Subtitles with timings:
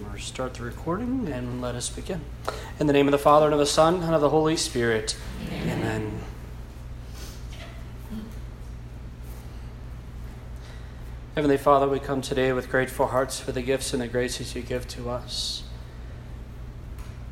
[0.00, 2.22] We'll start the recording and let us begin.
[2.78, 5.16] In the name of the Father, and of the Son, and of the Holy Spirit.
[5.52, 5.78] Amen.
[5.82, 6.20] Amen.
[11.34, 14.62] Heavenly Father, we come today with grateful hearts for the gifts and the graces you
[14.62, 15.64] give to us.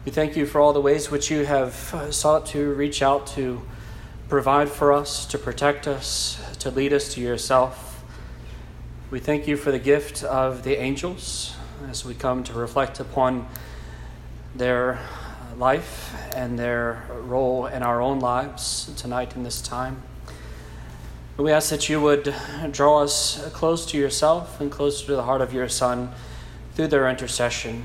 [0.05, 3.27] We thank you for all the ways which you have uh, sought to reach out
[3.29, 3.62] to
[4.29, 8.05] provide for us, to protect us, to lead us to yourself.
[9.11, 11.55] We thank you for the gift of the angels
[11.89, 13.47] as we come to reflect upon
[14.55, 20.02] their uh, life and their role in our own lives tonight in this time.
[21.37, 22.35] We ask that you would
[22.73, 26.11] draw us close to yourself and closer to the heart of your Son
[26.75, 27.85] through their intercession.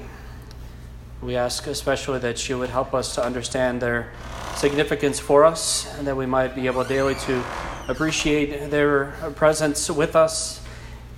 [1.22, 4.12] We ask especially that you would help us to understand their
[4.56, 7.44] significance for us and that we might be able daily to
[7.88, 10.63] appreciate their presence with us,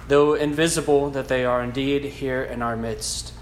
[0.08, 3.34] though invisible, that they are indeed here in our midst.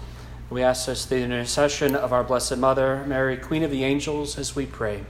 [0.50, 4.38] We ask this through the intercession of our Blessed Mother, Mary, Queen of the Angels,
[4.38, 5.04] as we pray.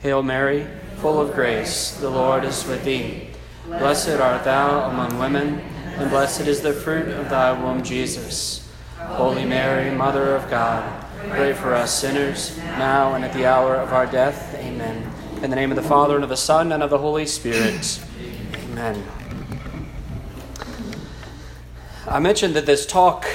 [0.00, 0.66] Hail Mary,
[0.96, 3.28] full of grace, the Lord is with thee.
[3.66, 5.60] Blessed art thou among women,
[5.96, 8.68] and blessed is the fruit of thy womb, Jesus.
[8.96, 13.92] Holy Mary, Mother of God, pray for us sinners, now and at the hour of
[13.92, 14.54] our death.
[14.54, 15.12] Amen.
[15.42, 18.00] In the name of the Father, and of the Son, and of the Holy Spirit.
[18.70, 19.04] Amen.
[22.10, 23.26] I mentioned that this talk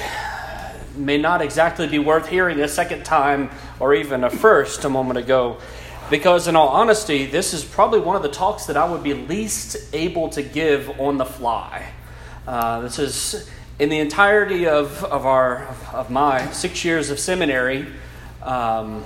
[0.96, 5.20] may not exactly be worth hearing a second time or even a first a moment
[5.20, 5.58] ago,
[6.10, 9.14] because in all honesty, this is probably one of the talks that I would be
[9.14, 11.92] least able to give on the fly.
[12.48, 17.86] Uh, this is in the entirety of, of, our, of my six years of seminary,
[18.42, 19.04] um,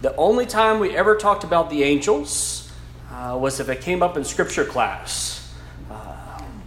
[0.00, 2.72] the only time we ever talked about the angels
[3.10, 5.33] uh, was if it came up in scripture class.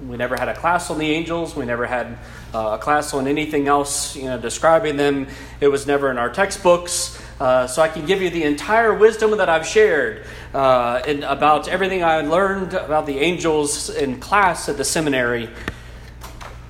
[0.08, 1.56] We never had a class on the angels.
[1.56, 2.18] We never had
[2.54, 5.28] uh, a class on anything else, you know, describing them.
[5.60, 7.22] It was never in our textbooks.
[7.40, 11.68] Uh, so I can give you the entire wisdom that I've shared uh, in, about
[11.68, 15.50] everything I learned about the angels in class at the seminary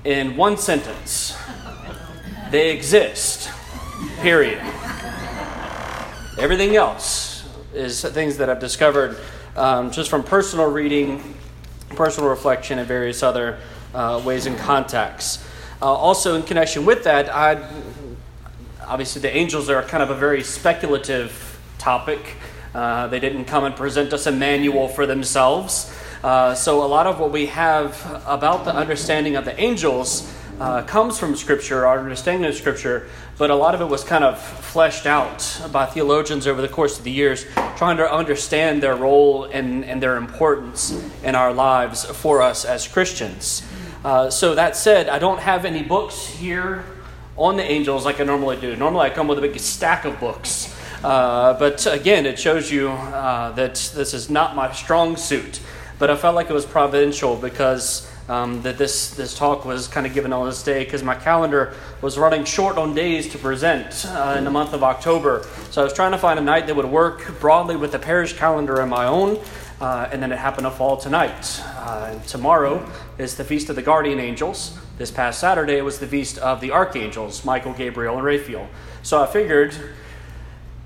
[0.04, 1.36] in one sentence
[2.50, 3.50] they exist,
[4.20, 4.58] period.
[6.38, 9.18] Everything else is things that I've discovered
[9.54, 11.34] um, just from personal reading,
[11.98, 13.58] personal reflection, and various other
[13.92, 15.44] uh, ways and contexts.
[15.82, 17.68] Uh, also, in connection with that, I
[18.86, 22.36] obviously the angels are kind of a very speculative topic.
[22.72, 25.92] Uh, they didn't come and present us a manual for themselves.
[26.22, 30.82] Uh, so, a lot of what we have about the understanding of the angels uh,
[30.82, 34.40] comes from Scripture, our understanding of Scripture, but a lot of it was kind of
[34.40, 37.46] fleshed out by theologians over the course of the years,
[37.76, 40.90] trying to understand their role and, and their importance
[41.22, 43.62] in our lives for us as Christians.
[44.04, 46.84] Uh, so, that said, I don't have any books here
[47.36, 48.74] on the angels like I normally do.
[48.76, 50.74] Normally, I come with a big stack of books.
[51.02, 55.60] Uh, but again, it shows you uh, that this is not my strong suit.
[55.98, 60.06] But I felt like it was providential because um, that this, this talk was kind
[60.06, 64.04] of given on this day because my calendar was running short on days to present
[64.06, 65.46] uh, in the month of October.
[65.70, 68.34] So I was trying to find a night that would work broadly with the parish
[68.34, 69.40] calendar and my own.
[69.80, 71.62] Uh, and then it happened to fall tonight.
[71.64, 74.76] Uh, tomorrow is the Feast of the Guardian Angels.
[74.98, 78.68] This past Saturday was the Feast of the Archangels, Michael, Gabriel, and Raphael.
[79.04, 79.76] So I figured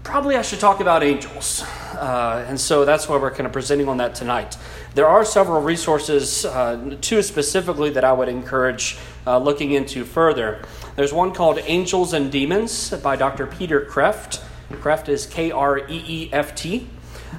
[0.02, 1.64] probably I should talk about angels.
[1.94, 4.58] Uh, and so that's why we're kind of presenting on that tonight.
[4.94, 10.66] There are several resources, uh, two specifically, that I would encourage uh, looking into further.
[10.96, 13.46] There's one called Angels and Demons by Dr.
[13.46, 14.42] Peter Kreeft.
[14.70, 16.88] Kreft is K R E E F T.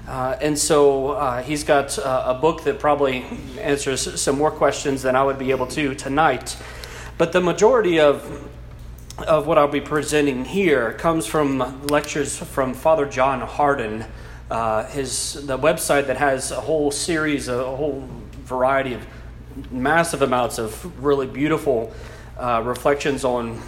[0.07, 3.23] Uh, and so uh, he's got uh, a book that probably
[3.59, 6.57] answers some more questions than I would be able to tonight.
[7.19, 8.49] But the majority of
[9.27, 14.05] of what I'll be presenting here comes from lectures from Father John Hardon
[14.49, 18.07] uh, his the website that has a whole series, a whole
[18.43, 19.05] variety of
[19.71, 21.93] massive amounts of really beautiful
[22.37, 23.61] uh, reflections on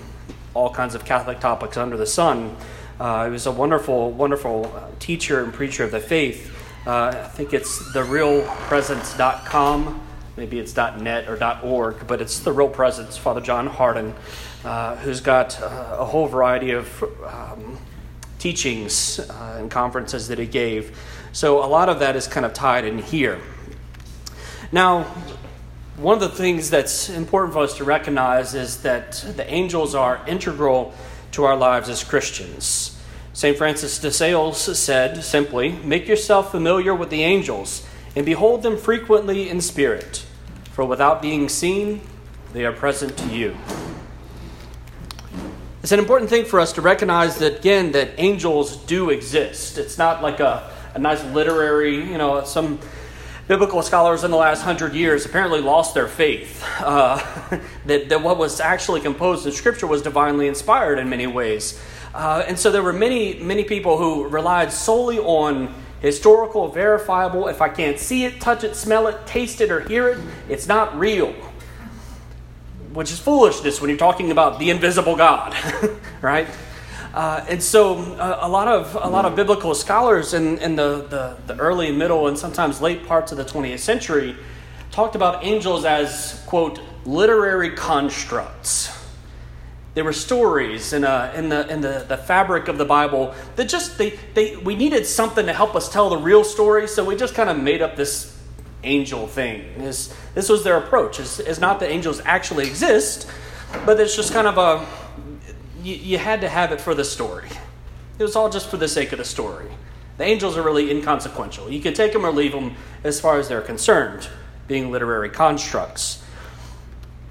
[0.53, 2.55] all kinds of Catholic topics under the sun.
[2.99, 6.51] Uh, he was a wonderful, wonderful teacher and preacher of the faith.
[6.87, 10.01] Uh, I think it's therealpresence.com.
[10.37, 13.17] Maybe it's .net or .org, but it's the Real Presence.
[13.17, 14.13] Father John Hardon,
[14.63, 17.77] uh, who's got uh, a whole variety of um,
[18.45, 20.95] teachings uh, and conferences that he gave.
[21.31, 23.39] So a lot of that is kind of tied in here.
[24.71, 25.05] Now,
[25.97, 30.21] one of the things that's important for us to recognize is that the angels are
[30.27, 30.93] integral
[31.31, 32.95] to our lives as Christians.
[33.33, 33.57] St.
[33.57, 37.83] Francis de Sales said simply, Make yourself familiar with the angels
[38.15, 40.23] and behold them frequently in spirit,
[40.71, 42.01] for without being seen,
[42.53, 43.57] they are present to you.
[45.85, 49.77] It's an important thing for us to recognize that, again, that angels do exist.
[49.77, 52.79] It's not like a, a nice literary, you know, some
[53.47, 57.17] biblical scholars in the last hundred years apparently lost their faith uh,
[57.85, 61.79] that, that what was actually composed in Scripture was divinely inspired in many ways.
[62.15, 65.71] Uh, and so there were many, many people who relied solely on
[66.01, 70.09] historical, verifiable, if I can't see it, touch it, smell it, taste it, or hear
[70.09, 70.17] it,
[70.49, 71.35] it's not real.
[72.95, 75.53] Which is foolishness when you're talking about the invisible God,
[76.21, 76.47] right?
[77.13, 81.05] Uh, and so uh, a lot of a lot of biblical scholars in, in the,
[81.09, 84.35] the, the, early, middle, and sometimes late parts of the 20th century
[84.91, 88.97] talked about angels as quote literary constructs.
[89.93, 93.69] They were stories in, a, in, the, in the, the fabric of the Bible that
[93.69, 97.17] just they, they we needed something to help us tell the real story, so we
[97.17, 98.34] just kind of made up this
[98.85, 99.65] angel thing.
[99.77, 101.19] This, this was their approach.
[101.19, 103.29] It's, it's not that angels actually exist,
[103.85, 104.85] but it's just kind of a
[105.85, 107.49] you, you had to have it for the story.
[108.17, 109.67] It was all just for the sake of the story.
[110.17, 111.69] The angels are really inconsequential.
[111.69, 114.29] You can take them or leave them as far as they're concerned,
[114.67, 116.23] being literary constructs.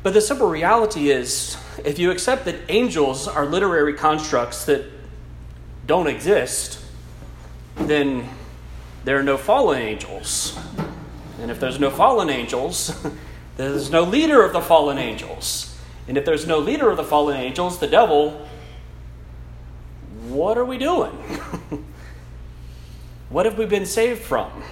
[0.03, 4.85] But the simple reality is if you accept that angels are literary constructs that
[5.87, 6.79] don't exist,
[7.77, 8.29] then
[9.05, 10.59] there are no fallen angels.
[11.45, 13.07] And if there's no fallen angels,
[13.59, 15.79] there's no leader of the fallen angels.
[16.09, 18.49] And if there's no leader of the fallen angels, the devil,
[20.27, 21.11] what are we doing?
[23.29, 24.63] what have we been saved from?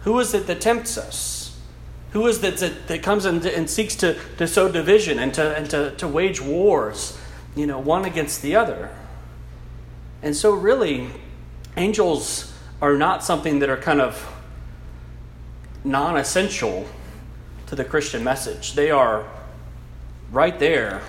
[0.00, 1.56] Who is it that tempts us?
[2.10, 5.56] Who is it that, that comes and, and seeks to, to sow division and, to,
[5.56, 7.16] and to, to wage wars,
[7.54, 8.90] you know, one against the other?
[10.22, 11.10] And so, really,
[11.76, 12.52] angels
[12.82, 14.34] are not something that are kind of
[15.84, 16.86] non essential
[17.66, 18.74] to the Christian message.
[18.74, 19.28] They are
[20.30, 21.02] right there,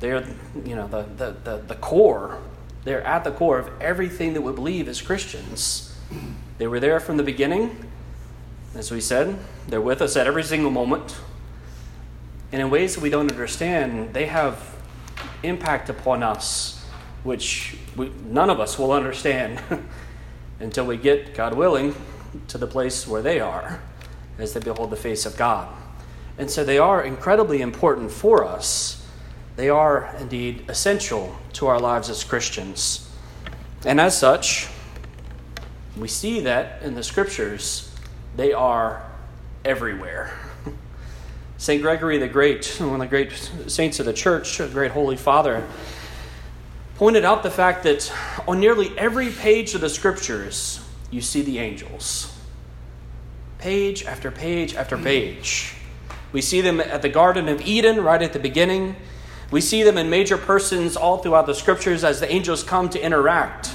[0.00, 0.26] they're
[0.64, 2.38] you know the, the, the, the core.
[2.84, 5.96] They're at the core of everything that we believe as Christians.
[6.58, 7.84] They were there from the beginning.
[8.76, 11.16] As we said, they're with us at every single moment.
[12.52, 14.76] And in ways that we don't understand, they have
[15.42, 16.84] impact upon us,
[17.24, 19.60] which we, none of us will understand
[20.60, 21.94] until we get, God willing,
[22.48, 23.80] to the place where they are
[24.38, 25.68] as they behold the face of God.
[26.38, 29.06] And so they are incredibly important for us.
[29.56, 33.10] They are indeed essential to our lives as Christians.
[33.84, 34.68] And as such,
[35.96, 37.94] we see that in the scriptures,
[38.36, 39.02] they are
[39.64, 40.38] everywhere.
[41.58, 41.80] St.
[41.80, 43.32] Gregory the Great, one of the great
[43.66, 45.66] saints of the church, a great holy father,
[46.96, 48.12] pointed out the fact that
[48.46, 52.36] on nearly every page of the scriptures, you see the angels.
[53.58, 55.04] Page after page after hmm.
[55.04, 55.74] page.
[56.32, 58.96] We see them at the Garden of Eden right at the beginning.
[59.50, 63.00] We see them in major persons all throughout the scriptures as the angels come to
[63.00, 63.74] interact,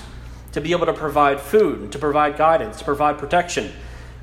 [0.52, 3.72] to be able to provide food, to provide guidance, to provide protection.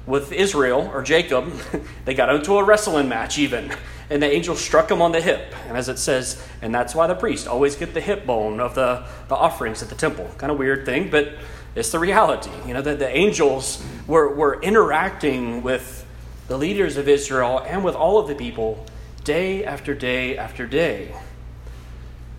[0.06, 1.52] With Israel or Jacob,
[2.05, 3.70] they got into a wrestling match even,
[4.08, 5.55] and the angel struck him on the hip.
[5.66, 8.75] And as it says, and that's why the priest always get the hip bone of
[8.75, 10.31] the, the offerings at the temple.
[10.38, 11.34] Kind of weird thing, but
[11.79, 12.51] it's the reality.
[12.67, 16.07] You know, that the angels were, were interacting with
[16.49, 18.85] the leaders of Israel and with all of the people
[19.23, 21.15] day after day after day.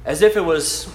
[0.03, 0.93] As if it was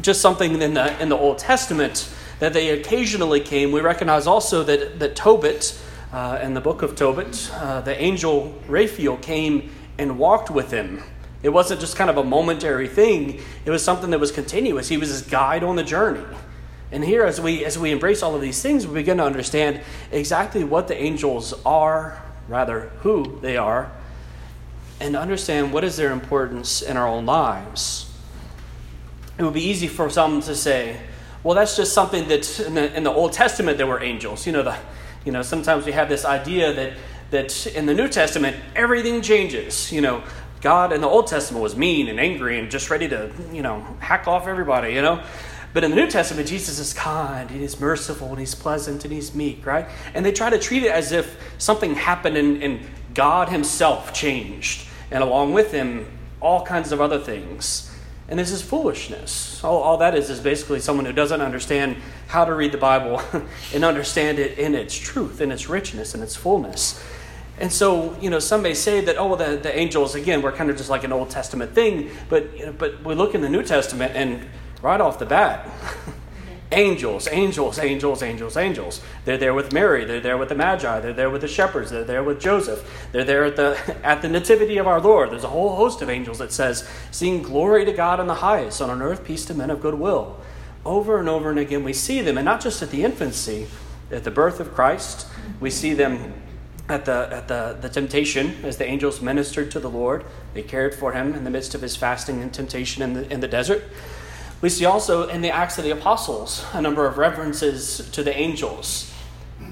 [0.00, 3.72] just something in the, in the Old Testament that they occasionally came.
[3.72, 5.80] We recognize also that, that Tobit,
[6.12, 11.02] uh, in the book of Tobit, uh, the angel Raphael came and walked with him.
[11.42, 14.88] It wasn't just kind of a momentary thing, it was something that was continuous.
[14.88, 16.24] He was his guide on the journey.
[16.92, 19.80] And here, as we, as we embrace all of these things, we begin to understand
[20.12, 23.90] exactly what the angels are, rather who they are,
[25.00, 28.12] and understand what is their importance in our own lives.
[29.36, 30.98] It would be easy for some to say,
[31.42, 34.46] well, that's just something that in the, in the Old Testament there were angels.
[34.46, 34.76] You know, the,
[35.24, 36.92] you know, sometimes we have this idea that,
[37.30, 39.92] that in the New Testament everything changes.
[39.92, 40.22] You know,
[40.60, 43.80] God in the Old Testament was mean and angry and just ready to, you know,
[43.98, 45.22] hack off everybody, you know.
[45.76, 49.12] But in the New Testament, Jesus is kind and he's merciful and he's pleasant and
[49.12, 49.86] he's meek, right?
[50.14, 52.80] And they try to treat it as if something happened and, and
[53.12, 54.88] God himself changed.
[55.10, 56.06] And along with him,
[56.40, 57.94] all kinds of other things.
[58.26, 59.62] And this is foolishness.
[59.62, 63.20] All, all that is is basically someone who doesn't understand how to read the Bible
[63.74, 67.04] and understand it in its truth, in its richness, in its fullness.
[67.58, 70.70] And so, you know, some may say that, oh, the, the angels, again, were kind
[70.70, 72.12] of just like an Old Testament thing.
[72.30, 74.40] But, you know, but we look in the New Testament and
[74.86, 75.68] right off the bat,
[76.72, 79.00] Angels, angels, angels, angels, angels.
[79.24, 80.04] They're there with Mary.
[80.04, 80.98] They're there with the Magi.
[80.98, 81.92] They're there with the shepherds.
[81.92, 83.08] They're there with Joseph.
[83.12, 85.30] They're there at the, at the nativity of our Lord.
[85.30, 88.82] There's a whole host of angels that says, Sing glory to God in the highest,
[88.82, 90.40] on earth peace to men of good will.
[90.84, 93.68] Over and over and again, we see them, and not just at the infancy,
[94.10, 95.28] at the birth of Christ.
[95.60, 96.34] We see them
[96.88, 100.24] at the, at the, the temptation as the angels ministered to the Lord.
[100.54, 103.38] They cared for him in the midst of his fasting and temptation in the, in
[103.38, 103.84] the desert.
[104.62, 108.34] We see also in the Acts of the Apostles a number of references to the
[108.34, 109.12] angels.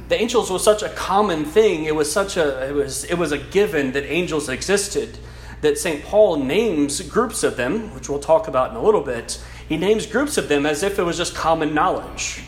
[0.09, 1.85] The angels was such a common thing.
[1.85, 5.19] It was such a it was it was a given that angels existed
[5.62, 6.05] that St.
[6.05, 9.43] Paul names groups of them, which we'll talk about in a little bit.
[9.67, 12.43] He names groups of them as if it was just common knowledge.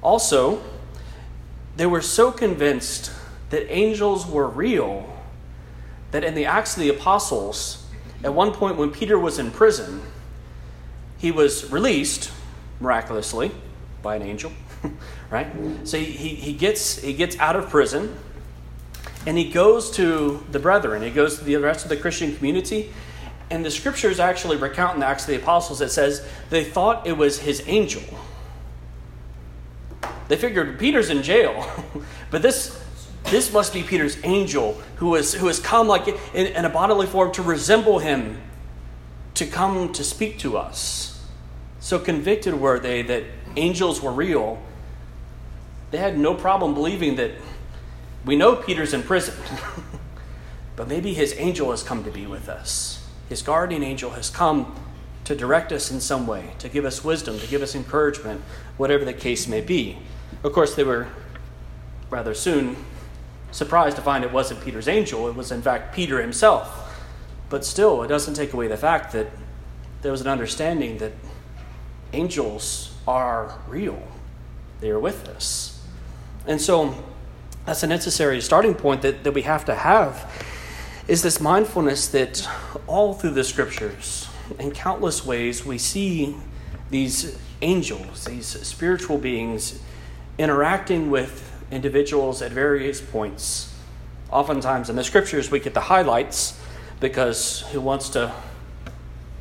[0.00, 0.62] Also,
[1.76, 3.12] they were so convinced
[3.50, 5.14] that angels were real
[6.10, 7.86] that in the Acts of the Apostles,
[8.24, 10.00] at one point when Peter was in prison,
[11.18, 12.30] he was released
[12.80, 13.50] miraculously
[14.02, 14.52] by an angel,
[15.30, 15.46] right?
[15.84, 18.16] So he, he, gets, he gets out of prison
[19.26, 22.92] and he goes to the brethren, he goes to the rest of the Christian community.
[23.50, 27.06] And the scriptures actually recount in the Acts of the Apostles that says they thought
[27.06, 28.02] it was his angel.
[30.28, 31.66] They figured Peter's in jail,
[32.30, 32.78] but this
[33.30, 37.06] this must be Peter's angel who, was, who has come like in, in a bodily
[37.06, 38.40] form to resemble him,
[39.34, 41.07] to come to speak to us.
[41.80, 43.24] So convicted were they that
[43.56, 44.60] angels were real.
[45.90, 47.32] They had no problem believing that
[48.24, 49.34] we know Peter's in prison,
[50.76, 53.06] but maybe his angel has come to be with us.
[53.28, 54.74] His guardian angel has come
[55.24, 58.40] to direct us in some way, to give us wisdom, to give us encouragement,
[58.76, 59.98] whatever the case may be.
[60.42, 61.08] Of course, they were
[62.10, 62.76] rather soon
[63.50, 66.96] surprised to find it wasn't Peter's angel, it was in fact Peter himself.
[67.50, 69.28] But still, it doesn't take away the fact that
[70.02, 71.12] there was an understanding that
[72.12, 74.02] angels are real,
[74.80, 75.82] they are with us.
[76.46, 76.94] And so,
[77.66, 80.46] that's a necessary starting point that, that we have to have
[81.06, 82.46] is this mindfulness that
[82.86, 86.36] all through the scriptures, in countless ways, we see
[86.90, 89.80] these angels, these spiritual beings,
[90.38, 93.74] interacting with individuals at various points.
[94.30, 96.58] Oftentimes in the scriptures, we get the highlights
[97.00, 98.32] because who wants to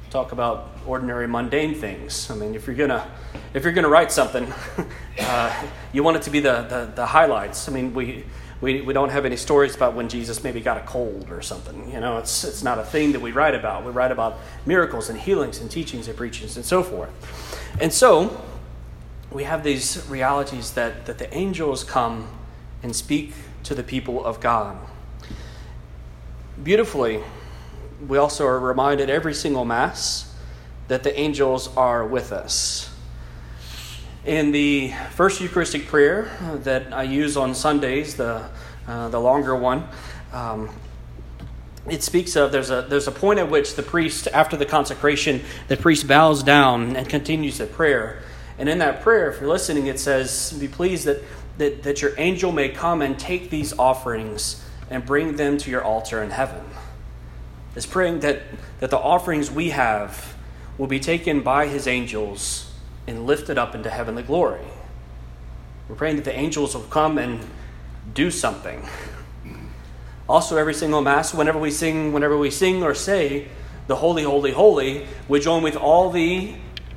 [0.10, 2.30] talk about ordinary mundane things?
[2.32, 3.10] I mean, if you're gonna
[3.54, 4.52] if you're gonna write something,
[5.20, 7.70] uh, you want it to be the, the, the highlights.
[7.70, 8.26] I mean, we.
[8.60, 11.92] We, we don't have any stories about when Jesus maybe got a cold or something.
[11.92, 13.86] You know, it's, it's not a thing that we write about.
[13.86, 17.12] We write about miracles and healings and teachings and preachings and so forth.
[17.80, 18.44] And so,
[19.32, 22.28] we have these realities that, that the angels come
[22.82, 24.78] and speak to the people of God.
[26.64, 27.22] Beautifully,
[28.08, 30.27] we also are reminded every single Mass
[30.88, 32.90] that the angels are with us.
[34.26, 36.30] In the first Eucharistic prayer
[36.64, 38.50] that I use on Sundays, the,
[38.88, 39.88] uh, the longer one,
[40.34, 40.70] um,
[41.90, 45.42] it speaks of there's a, there's a point at which the priest, after the consecration,
[45.70, 48.22] the priest bows down and continues the prayer.
[48.58, 51.24] And in that prayer, if you're listening, it says, Be pleased that,
[51.58, 55.84] that, that your angel may come and take these offerings and bring them to your
[55.84, 56.66] altar in heaven.
[57.76, 58.42] It's praying that,
[58.80, 60.37] that the offerings we have
[60.78, 62.72] will be taken by his angels
[63.08, 64.66] and lifted up into heavenly glory.
[65.90, 67.40] We're praying that the angels will come and
[68.14, 68.88] do something.
[70.28, 73.48] Also, every single Mass, whenever we sing, whenever we sing or say
[73.88, 76.56] the Holy, Holy, Holy, we join with all the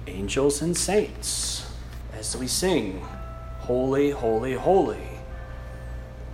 [0.09, 1.71] angels and saints
[2.13, 3.01] as we sing,
[3.61, 5.07] Holy, Holy, Holy.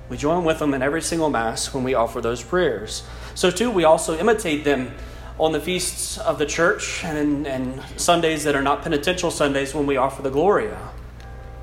[0.08, 3.02] We join with them in every single Mass when we offer those prayers.
[3.34, 4.94] So, too, we also imitate them
[5.38, 9.86] on the feasts of the church and, and Sundays that are not penitential Sundays when
[9.86, 10.78] we offer the Gloria.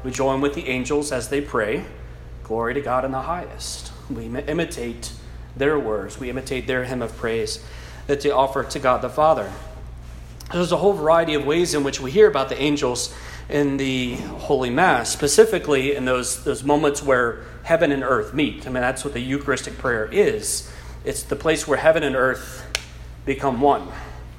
[0.03, 1.85] We join with the angels as they pray,
[2.43, 3.91] Glory to God in the highest.
[4.09, 5.13] We imitate
[5.55, 7.63] their words, we imitate their hymn of praise
[8.07, 9.51] that they offer to God the Father.
[10.51, 13.15] There's a whole variety of ways in which we hear about the angels
[13.49, 18.67] in the Holy Mass, specifically in those, those moments where heaven and earth meet.
[18.67, 20.69] I mean, that's what the Eucharistic prayer is.
[21.05, 22.65] It's the place where heaven and earth
[23.25, 23.87] become one,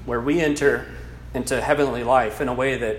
[0.04, 0.86] where we enter
[1.32, 2.98] into heavenly life in a way that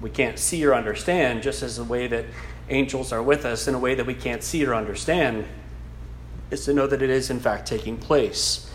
[0.00, 2.24] we can't see or understand, just as the way that
[2.68, 5.44] angels are with us in a way that we can't see or understand,
[6.50, 8.70] is to know that it is in fact taking place.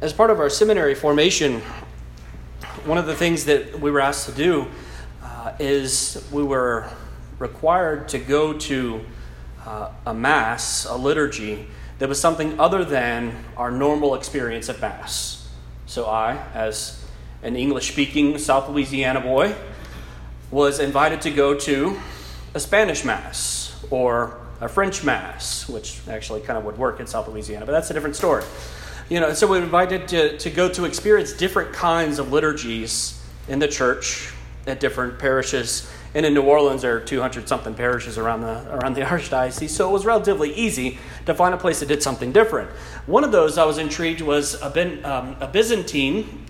[0.00, 1.60] As part of our seminary formation,
[2.84, 4.66] one of the things that we were asked to do
[5.22, 6.90] uh, is we were
[7.38, 9.00] required to go to
[9.64, 11.66] uh, a Mass, a liturgy,
[11.98, 15.48] that was something other than our normal experience at Mass.
[15.86, 17.02] So I, as
[17.42, 19.54] an English speaking South Louisiana boy,
[20.50, 21.98] was invited to go to
[22.54, 27.28] a Spanish Mass or a French Mass, which actually kind of would work in South
[27.28, 28.44] Louisiana, but that's a different story.
[29.08, 33.22] You know, so we were invited to, to go to experience different kinds of liturgies
[33.48, 34.32] in the church
[34.66, 35.90] at different parishes.
[36.16, 39.86] And in New Orleans, there are 200 something parishes around the, around the Archdiocese, so
[39.86, 42.70] it was relatively easy to find a place that did something different.
[43.04, 46.46] One of those I was intrigued was a, ben, um, a Byzantine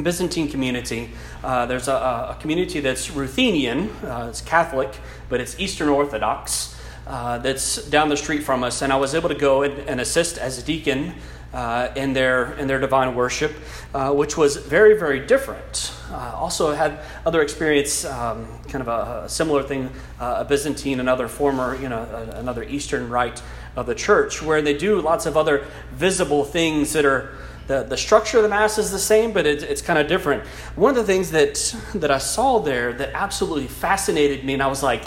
[0.00, 1.10] Byzantine community.
[1.42, 4.96] Uh, there's a, a, community that's Ruthenian, uh, it's Catholic,
[5.28, 6.76] but it's Eastern Orthodox.
[7.04, 10.00] Uh, that's down the street from us, and I was able to go and, and
[10.00, 11.14] assist as a deacon
[11.52, 13.52] uh, in their in their divine worship,
[13.94, 15.92] uh, which was very very different.
[16.10, 19.90] Uh, also had other experience, um, kind of a, a similar thing,
[20.20, 22.02] a Byzantine, another former you know
[22.34, 23.42] another Eastern rite
[23.76, 27.34] of the church, where they do lots of other visible things that are
[27.68, 30.42] the, the structure of the Mass is the same, but it, it's kind of different.
[30.74, 34.66] One of the things that, that I saw there that absolutely fascinated me, and I
[34.66, 35.04] was like,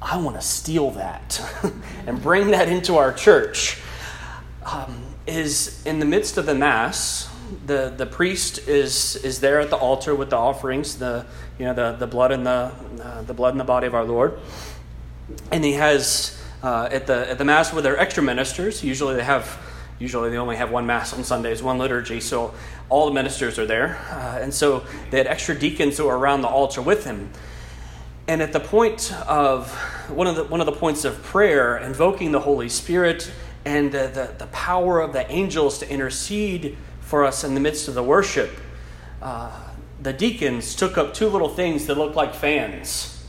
[0.00, 1.40] I want to steal that
[2.06, 3.80] and bring that into our church,
[4.64, 7.30] um, is in the midst of the Mass,
[7.66, 11.26] the, the priest is, is there at the altar with the offerings, the,
[11.58, 14.04] you know, the, the, blood and the, uh, the blood and the body of our
[14.04, 14.38] Lord.
[15.50, 19.14] And he has, uh, at, the, at the Mass where there are extra ministers, usually
[19.16, 19.58] they have
[19.98, 22.54] Usually they only have one Mass on Sundays, one liturgy, so
[22.88, 23.98] all the ministers are there.
[24.10, 27.30] Uh, and so they had extra deacons who were around the altar with him.
[28.28, 29.72] And at the point of
[30.08, 33.32] one of the, one of the points of prayer, invoking the Holy Spirit
[33.68, 37.86] and the, the, the power of the angels to intercede for us in the midst
[37.86, 38.50] of the worship,
[39.20, 39.52] uh,
[40.00, 43.26] the deacons took up two little things that looked like fans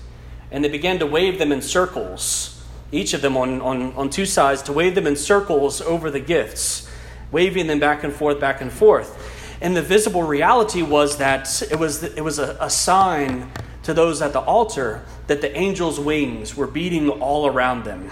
[0.50, 2.56] and they began to wave them in circles
[2.92, 6.20] each of them on, on, on two sides, to wave them in circles over the
[6.20, 6.90] gifts,
[7.32, 9.58] waving them back and forth, back and forth.
[9.62, 13.52] And the visible reality was that it was, it was a, a sign
[13.84, 18.10] to those at the altar that the angels' wings were beating all around them,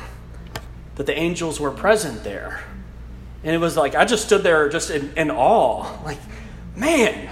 [0.98, 2.64] that the angels were present there.
[3.44, 6.04] And it was like, I just stood there just in, in awe.
[6.04, 6.20] Like,
[6.76, 7.30] man,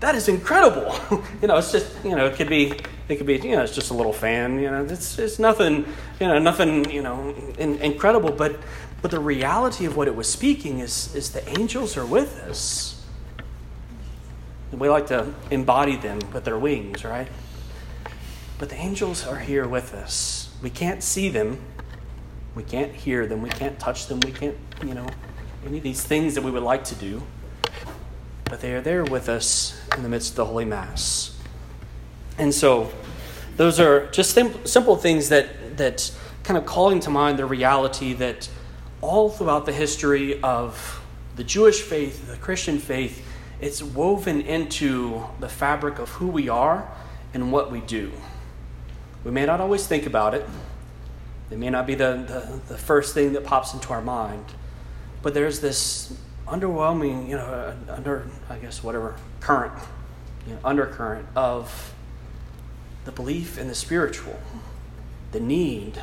[0.00, 0.94] that is incredible.
[1.42, 2.74] you know, it's just, you know, it could be
[3.08, 4.58] it could be, you know, it's just a little fan.
[4.58, 5.86] You know, it's it's nothing,
[6.20, 8.32] you know, nothing, you know, in, incredible.
[8.32, 8.58] But
[9.00, 12.92] but the reality of what it was speaking is is the angels are with us.
[14.72, 17.28] We like to embody them with their wings, right?
[18.58, 20.50] But the angels are here with us.
[20.60, 21.60] We can't see them.
[22.56, 23.42] We can't hear them.
[23.42, 24.18] We can't touch them.
[24.20, 25.06] We can't, you know,
[25.64, 27.22] any of these things that we would like to do.
[28.44, 31.38] But they are there with us in the midst of the Holy Mass.
[32.38, 32.90] And so,
[33.56, 36.10] those are just simple things that, that
[36.44, 38.48] kind of calling to mind the reality that
[39.02, 41.02] all throughout the history of
[41.36, 43.22] the Jewish faith, the Christian faith,
[43.60, 46.90] it's woven into the fabric of who we are
[47.34, 48.12] and what we do.
[49.24, 50.46] We may not always think about it,
[51.50, 54.44] it may not be the, the, the first thing that pops into our mind,
[55.22, 59.74] but there's this underwhelming, you know, uh, under, I guess, whatever, current,
[60.46, 61.94] you know, undercurrent of
[63.04, 64.38] the belief in the spiritual,
[65.32, 66.00] the need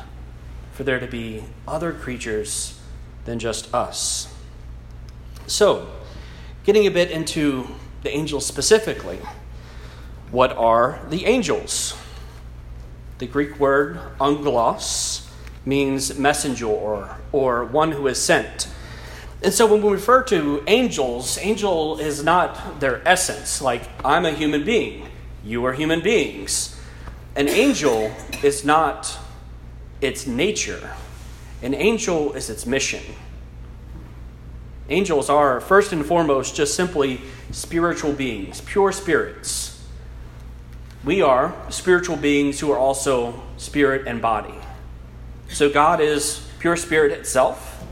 [0.72, 2.80] for there to be other creatures
[3.24, 4.34] than just us.
[5.46, 5.90] So,
[6.64, 7.66] getting a bit into
[8.02, 9.20] the angels specifically,
[10.30, 11.96] what are the angels?
[13.18, 15.23] The Greek word angelos
[15.64, 18.68] means messenger or, or one who is sent.
[19.42, 24.32] And so when we refer to angels, angel is not their essence, like I'm a
[24.32, 25.08] human being,
[25.44, 26.80] you are human beings.
[27.36, 28.10] An angel
[28.42, 29.18] is not
[30.00, 30.90] its nature,
[31.62, 33.02] an angel is its mission.
[34.88, 39.82] Angels are, first and foremost, just simply spiritual beings, pure spirits.
[41.04, 44.54] We are spiritual beings who are also spirit and body.
[45.54, 47.84] So God is pure spirit itself.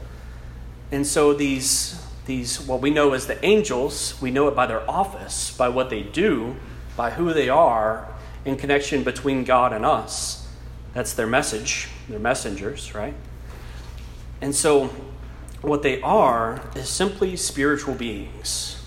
[0.90, 4.88] And so these, these what we know as the angels, we know it by their
[4.90, 6.56] office, by what they do,
[6.96, 8.08] by who they are,
[8.44, 10.48] in connection between God and us.
[10.92, 11.86] That's their message.
[12.08, 13.14] They're messengers, right?
[14.40, 14.90] And so,
[15.60, 18.84] what they are is simply spiritual beings.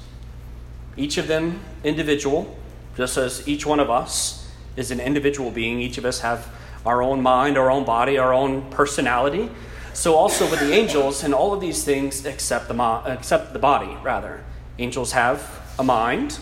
[0.97, 2.57] Each of them individual,
[2.97, 5.79] just as each one of us is an individual being.
[5.79, 6.49] Each of us have
[6.85, 9.49] our own mind, our own body, our own personality.
[9.93, 13.59] So also with the angels and all of these things except the, mo- except the
[13.59, 14.43] body, rather.
[14.77, 16.39] Angels have a mind,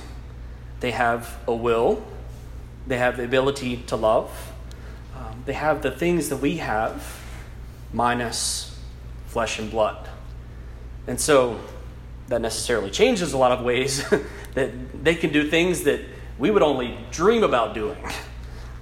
[0.80, 2.04] they have a will,
[2.88, 4.52] they have the ability to love.
[5.16, 7.22] Um, they have the things that we have,
[7.94, 8.78] minus
[9.28, 10.10] flesh and blood.
[11.08, 11.60] And so
[12.28, 14.08] that necessarily changes a lot of ways
[14.56, 16.02] that they can do things that
[16.40, 17.98] we would only dream about doing.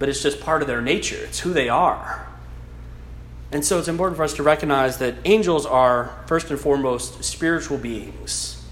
[0.02, 2.28] But it's just part of their nature, it's who they are.
[3.52, 7.78] And so it's important for us to recognize that angels are, first and foremost, spiritual
[7.78, 8.66] beings.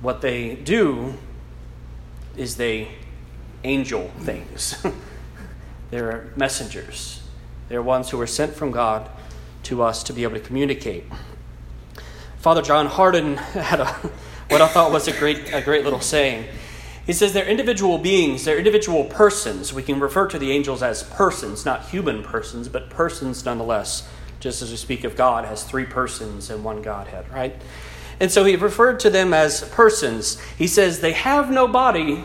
[0.00, 1.18] What they do
[2.34, 2.88] is they
[3.62, 4.82] angel things.
[5.90, 7.22] They're messengers.
[7.68, 9.10] They're ones who are sent from God
[9.64, 11.04] to us to be able to communicate.
[12.38, 13.86] Father John Hardon had a,
[14.48, 16.46] what I thought was a great, a great little saying.
[17.06, 19.72] He says they're individual beings, they're individual persons.
[19.72, 24.08] We can refer to the angels as persons, not human persons, but persons nonetheless,
[24.40, 27.54] just as we speak of God as three persons and one Godhead, right?
[28.18, 30.40] And so he referred to them as persons.
[30.58, 32.24] He says they have no body,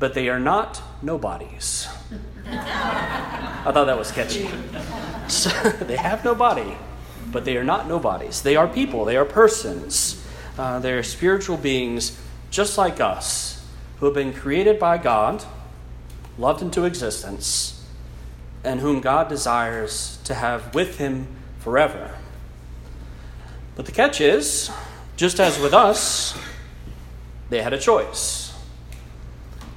[0.00, 1.86] but they are not nobodies.
[2.46, 4.50] I thought that was catchy.
[5.28, 6.76] So, they have no body,
[7.30, 8.42] but they are not nobodies.
[8.42, 10.26] They are people, they are persons.
[10.58, 13.61] Uh, they are spiritual beings just like us
[14.02, 15.44] who have been created by God,
[16.36, 17.86] loved into existence,
[18.64, 21.28] and whom God desires to have with Him
[21.60, 22.10] forever.
[23.76, 24.72] But the catch is,
[25.14, 26.36] just as with us,
[27.48, 28.52] they had a choice.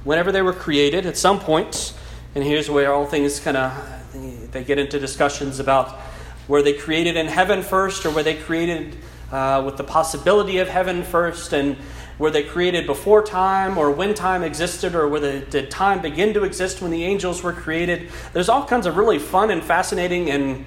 [0.02, 1.94] Whenever they were created, at some point,
[2.34, 6.00] and here's where all things kind of they get into discussions about
[6.48, 8.96] were they created in heaven first or were they created
[9.30, 11.76] uh, with the possibility of heaven first and
[12.18, 16.32] were they created before time or when time existed or were they, did time begin
[16.34, 18.10] to exist when the angels were created?
[18.32, 20.64] There's all kinds of really fun and fascinating and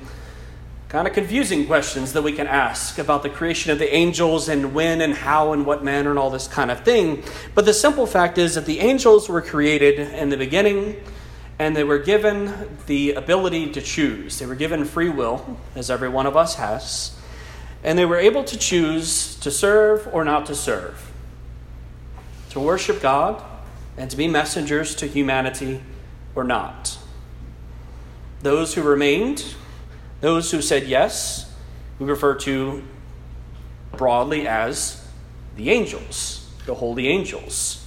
[0.90, 4.74] kind of confusing questions that we can ask about the creation of the angels and
[4.74, 7.24] when and how and what manner and all this kind of thing.
[7.54, 11.02] But the simple fact is that the angels were created in the beginning
[11.60, 14.40] and they were given the ability to choose.
[14.40, 17.16] They were given free will, as every one of us has,
[17.84, 21.09] and they were able to choose to serve or not to serve,
[22.60, 23.44] to worship God
[23.98, 25.82] and to be messengers to humanity
[26.36, 26.98] or not.
[28.42, 29.56] Those who remained,
[30.22, 31.54] those who said yes,
[31.98, 32.84] we refer to
[33.94, 35.06] broadly as
[35.56, 37.86] the angels, the holy angels.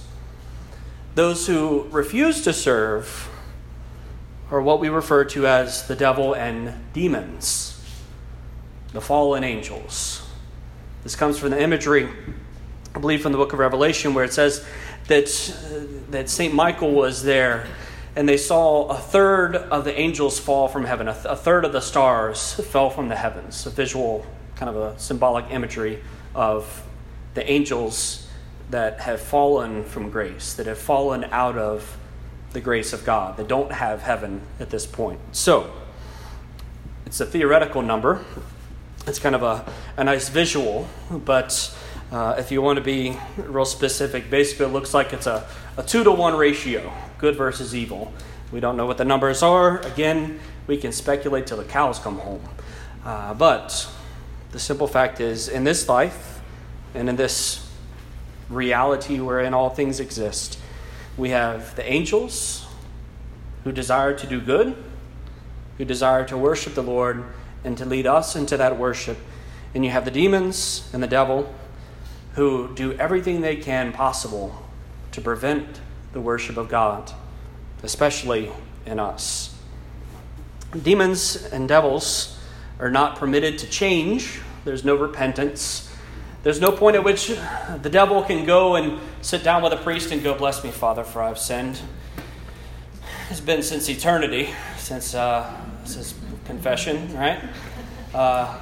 [1.15, 3.29] Those who refused to serve,
[4.51, 7.81] are what we refer to as the devil and demons,
[8.91, 10.27] the fallen angels.
[11.03, 12.07] This comes from the imagery,
[12.95, 14.65] I believe, from the book of Revelation, where it says
[15.07, 15.25] that,
[16.11, 16.53] that St.
[16.53, 17.67] Michael was there
[18.15, 21.65] and they saw a third of the angels fall from heaven, a, th- a third
[21.65, 23.65] of the stars fell from the heavens.
[23.65, 24.25] A visual,
[24.55, 25.99] kind of a symbolic imagery
[26.35, 26.83] of
[27.33, 28.27] the angels
[28.69, 31.97] that have fallen from grace, that have fallen out of
[32.51, 35.19] the grace of God, that don't have heaven at this point.
[35.31, 35.71] So,
[37.07, 38.23] it's a theoretical number.
[39.07, 39.65] It's kind of a,
[39.97, 41.75] a nice visual, but
[42.13, 45.47] uh, if you want to be real specific, basically it looks like it's a,
[45.77, 48.13] a two to one ratio good versus evil.
[48.51, 49.79] We don't know what the numbers are.
[49.79, 52.47] Again, we can speculate till the cows come home.
[53.03, 53.89] Uh, but
[54.51, 56.39] the simple fact is, in this life
[56.93, 57.67] and in this
[58.47, 60.59] reality wherein all things exist,
[61.17, 62.67] we have the angels
[63.63, 64.75] who desire to do good,
[65.79, 67.23] who desire to worship the Lord
[67.63, 69.17] and to lead us into that worship.
[69.73, 71.51] And you have the demons and the devil
[72.33, 74.63] who do everything they can possible
[75.11, 75.79] to prevent
[76.13, 77.11] the worship of God,
[77.83, 78.51] especially
[78.85, 79.55] in us.
[80.81, 82.39] Demons and devils
[82.79, 85.89] are not permitted to change, there's no repentance.
[86.43, 87.27] There's no point at which
[87.81, 91.03] the devil can go and sit down with a priest and go, Bless me, Father,
[91.03, 91.79] for I've sinned.
[93.29, 95.49] It's been since eternity, since, uh,
[95.85, 96.13] since
[96.45, 97.41] confession, right?
[98.13, 98.57] Uh,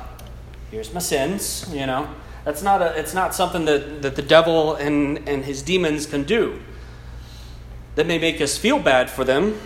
[0.69, 2.07] here's my sins, you know.
[2.43, 6.23] That's not, a, it's not something that, that the devil and, and his demons can
[6.23, 6.59] do.
[7.95, 9.59] That may make us feel bad for them,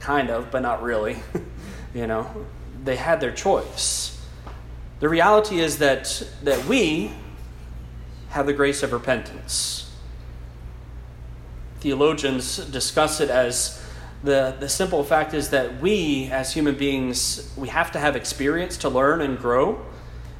[0.00, 1.22] kind of, but not really.
[1.94, 2.46] you know,
[2.84, 4.20] they had their choice.
[5.00, 7.12] The reality is that, that we
[8.30, 9.90] have the grace of repentance.
[11.80, 13.82] Theologians discuss it as
[14.22, 18.76] the, the simple fact is that we, as human beings, we have to have experience
[18.78, 19.86] to learn and grow.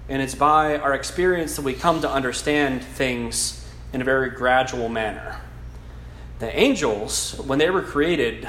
[0.08, 4.88] And it's by our experience that we come to understand things in a very gradual
[4.88, 5.40] manner.
[6.38, 8.48] The angels, when they were created,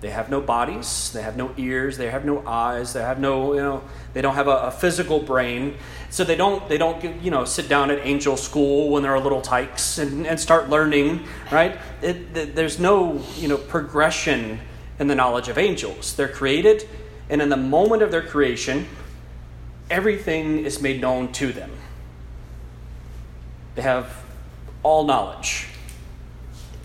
[0.00, 3.52] they have no bodies, they have no ears, they have no eyes, they have no,
[3.52, 3.82] you know,
[4.14, 5.76] they don't have a, a, physical brain.
[6.08, 9.42] So they don't, they don't, you know, sit down at angel school when they're little
[9.42, 11.78] tykes and, and start learning, right?
[12.00, 14.58] It, it, there's no, you know, progression
[14.98, 16.14] in the knowledge of angels.
[16.16, 16.88] They're created,
[17.28, 18.86] and in the moment of their creation,
[19.90, 21.70] everything is made known to them.
[23.74, 24.24] They have
[24.82, 25.66] all knowledge.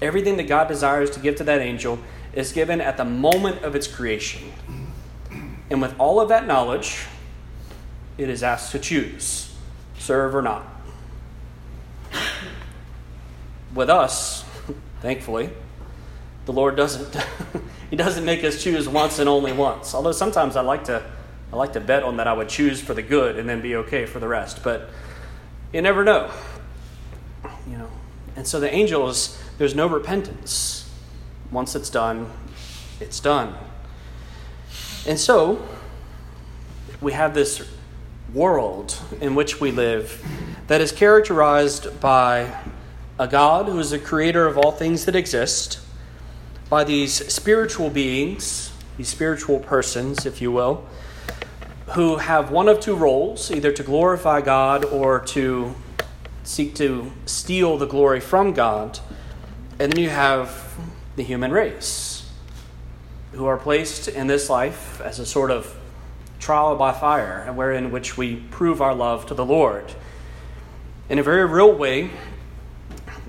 [0.01, 1.99] Everything that God desires to give to that angel
[2.33, 4.51] is given at the moment of its creation.
[5.69, 7.05] And with all of that knowledge,
[8.17, 9.51] it is asked to choose
[9.97, 10.63] serve or not.
[13.73, 14.43] With us,
[15.01, 15.49] thankfully,
[16.45, 17.17] the Lord doesn't
[17.89, 19.95] he doesn't make us choose once and only once.
[19.95, 21.03] Although sometimes I like to
[21.51, 23.75] I like to bet on that I would choose for the good and then be
[23.75, 24.89] okay for the rest, but
[25.71, 26.31] you never know.
[27.69, 27.91] You know.
[28.35, 30.91] And so the angels there's no repentance.
[31.51, 32.29] Once it's done,
[32.99, 33.55] it's done.
[35.07, 35.65] And so
[36.99, 37.67] we have this
[38.33, 40.23] world in which we live
[40.67, 42.53] that is characterized by
[43.17, 45.79] a God who is the creator of all things that exist,
[46.69, 50.85] by these spiritual beings, these spiritual persons, if you will,
[51.93, 55.75] who have one of two roles either to glorify God or to
[56.43, 58.99] seek to steal the glory from God.
[59.79, 60.77] And then you have
[61.15, 62.29] the human race,
[63.33, 65.75] who are placed in this life as a sort of
[66.39, 69.93] trial by fire, and wherein which we prove our love to the Lord.
[71.09, 72.09] In a very real way,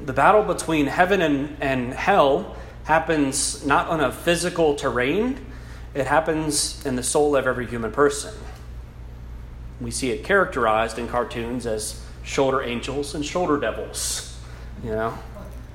[0.05, 5.45] the battle between heaven and, and hell happens not on a physical terrain,
[5.95, 8.35] it happens in the soul of every human person.
[9.81, 14.39] We see it characterized in cartoons as shoulder angels and shoulder devils.
[14.83, 15.19] You know,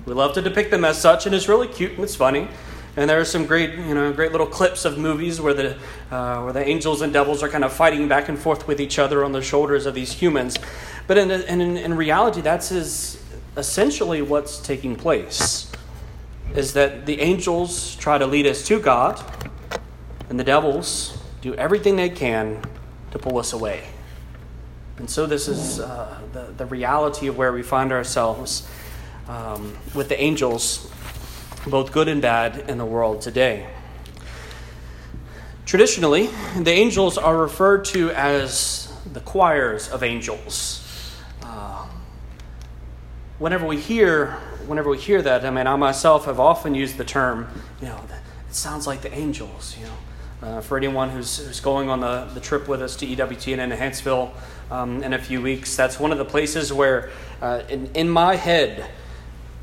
[0.06, 2.48] we love to depict them as such, and it's really cute and it's funny.
[2.98, 5.78] And there are some great, you know, great little clips of movies where the,
[6.12, 9.00] uh, where the angels and devils are kind of fighting back and forth with each
[9.00, 10.58] other on the shoulders of these humans.
[11.08, 13.24] But in, in, in reality, that's is
[13.56, 15.72] essentially what's taking place.
[16.54, 19.24] Is that the angels try to lead us to God,
[20.30, 22.62] and the devils do everything they can
[23.12, 23.84] to pull us away.
[24.97, 28.67] And so, this is uh, the, the reality of where we find ourselves
[29.28, 30.91] um, with the angels
[31.67, 33.67] both good and bad, in the world today.
[35.65, 41.17] Traditionally, the angels are referred to as the choirs of angels.
[41.43, 41.86] Uh,
[43.38, 44.32] whenever we hear,
[44.65, 47.47] whenever we hear that, I mean, I myself have often used the term,
[47.80, 48.02] you know,
[48.50, 49.78] it sounds like the angels.
[49.80, 49.97] You know,
[50.41, 53.69] uh, for anyone who's, who's going on the, the trip with us to EWTN in
[53.71, 54.32] Hanceville
[54.71, 58.36] um, in a few weeks, that's one of the places where, uh, in, in my
[58.36, 58.89] head,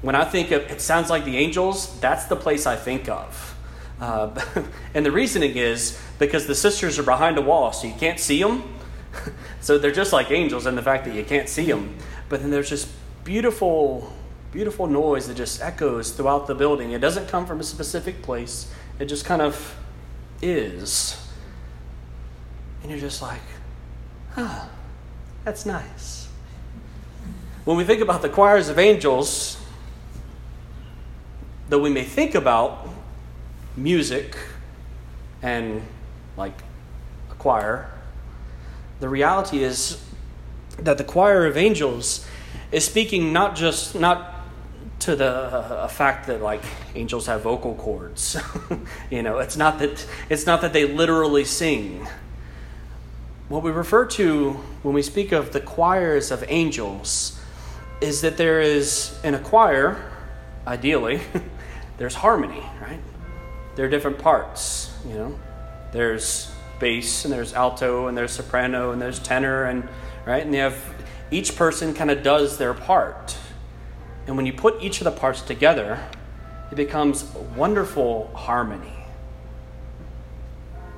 [0.03, 3.57] when I think of it sounds like the angels, that's the place I think of.
[4.01, 4.31] Uh,
[4.95, 8.41] and the reasoning is because the sisters are behind a wall, so you can't see
[8.41, 8.75] them.
[9.61, 11.97] so they're just like angels in the fact that you can't see them.
[12.29, 12.91] But then there's this
[13.25, 14.13] beautiful,
[14.53, 16.93] beautiful noise that just echoes throughout the building.
[16.93, 19.77] It doesn't come from a specific place, it just kind of
[20.43, 21.17] is.
[22.83, 23.41] And you're just like,
[24.33, 24.67] huh,
[25.45, 26.29] that's nice.
[27.65, 29.61] When we think about the choirs of angels,
[31.69, 32.89] though we may think about
[33.77, 34.37] music
[35.43, 35.83] and
[36.37, 36.63] like
[37.31, 37.91] a choir,
[39.01, 40.03] the reality is
[40.79, 42.27] that the choir of angels
[42.73, 44.38] is speaking not just not
[45.01, 46.63] to the uh, fact that like
[46.95, 48.37] angels have vocal cords
[49.11, 52.07] you know it's not that it's not that they literally sing
[53.49, 57.41] what we refer to when we speak of the choirs of angels
[58.01, 60.11] is that there is in a choir
[60.67, 61.21] ideally
[61.99, 63.01] there's harmony, right?
[63.75, 65.39] There are different parts, you know.
[65.93, 69.89] There's bass and there's alto and there's soprano and there's tenor and
[70.25, 70.81] right and they have
[71.33, 73.37] each person kind of does their part.
[74.29, 75.99] And when you put each of the parts together,
[76.71, 77.25] it becomes
[77.57, 78.93] wonderful harmony.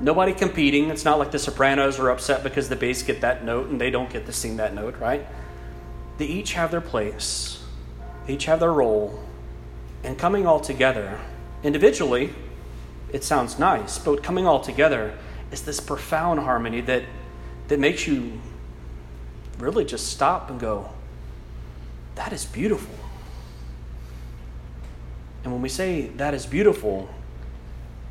[0.01, 0.91] Nobody competing.
[0.91, 3.91] It's not like the sopranos are upset because the bass get that note and they
[3.91, 5.27] don't get to sing that note, right?
[6.19, 7.65] They each have their place.
[8.27, 9.25] They each have their role
[10.03, 11.19] and coming all together,
[11.63, 12.33] individually,
[13.13, 15.17] it sounds nice, but coming all together
[15.53, 17.03] is this profound harmony that,
[17.69, 18.41] that makes you
[19.59, 20.91] really just stop and go,
[22.15, 23.00] that is beautiful.
[25.43, 27.09] And when we say that is beautiful,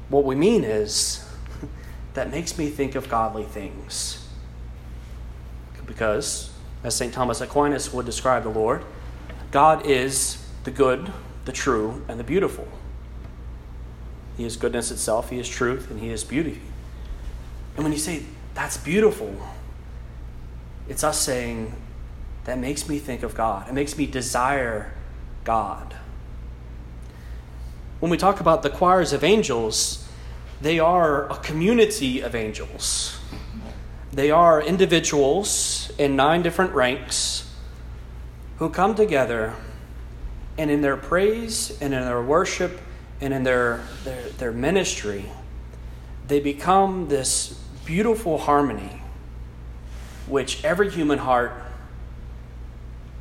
[0.09, 1.27] what we mean is
[2.13, 4.27] that makes me think of godly things.
[5.85, 6.51] Because,
[6.83, 7.13] as St.
[7.13, 8.83] Thomas Aquinas would describe the Lord,
[9.51, 11.11] God is the good,
[11.45, 12.67] the true, and the beautiful.
[14.37, 16.61] He is goodness itself, He is truth, and He is beauty.
[17.75, 19.35] And when you say, that's beautiful,
[20.87, 21.73] it's us saying,
[22.45, 23.67] that makes me think of God.
[23.67, 24.93] It makes me desire
[25.43, 25.95] God.
[27.99, 30.07] When we talk about the choirs of angels,
[30.61, 33.19] they are a community of angels.
[34.11, 37.53] They are individuals in nine different ranks
[38.57, 39.55] who come together
[40.57, 42.81] And in their praise and in their worship
[43.21, 45.25] and in their, their, their ministry,
[46.27, 49.01] they become this beautiful harmony
[50.27, 51.53] which every human heart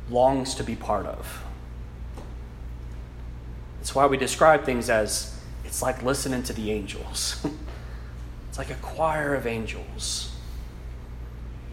[0.09, 1.43] longs to be part of.
[3.89, 7.43] It's why we describe things as it's like listening to the angels.
[8.47, 10.31] it's like a choir of angels.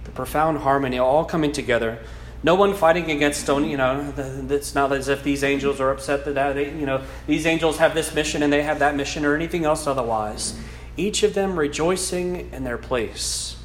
[0.04, 1.98] The profound harmony all coming together.
[2.42, 6.24] No one fighting against stone, you know, it's not as if these angels are upset
[6.24, 9.34] that, they, you know, these angels have this mission and they have that mission or
[9.34, 10.58] anything else otherwise.
[10.96, 13.62] Each of them rejoicing in their place.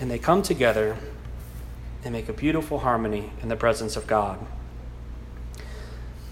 [0.00, 0.96] And they come together
[2.04, 4.46] and make a beautiful harmony in the presence of God.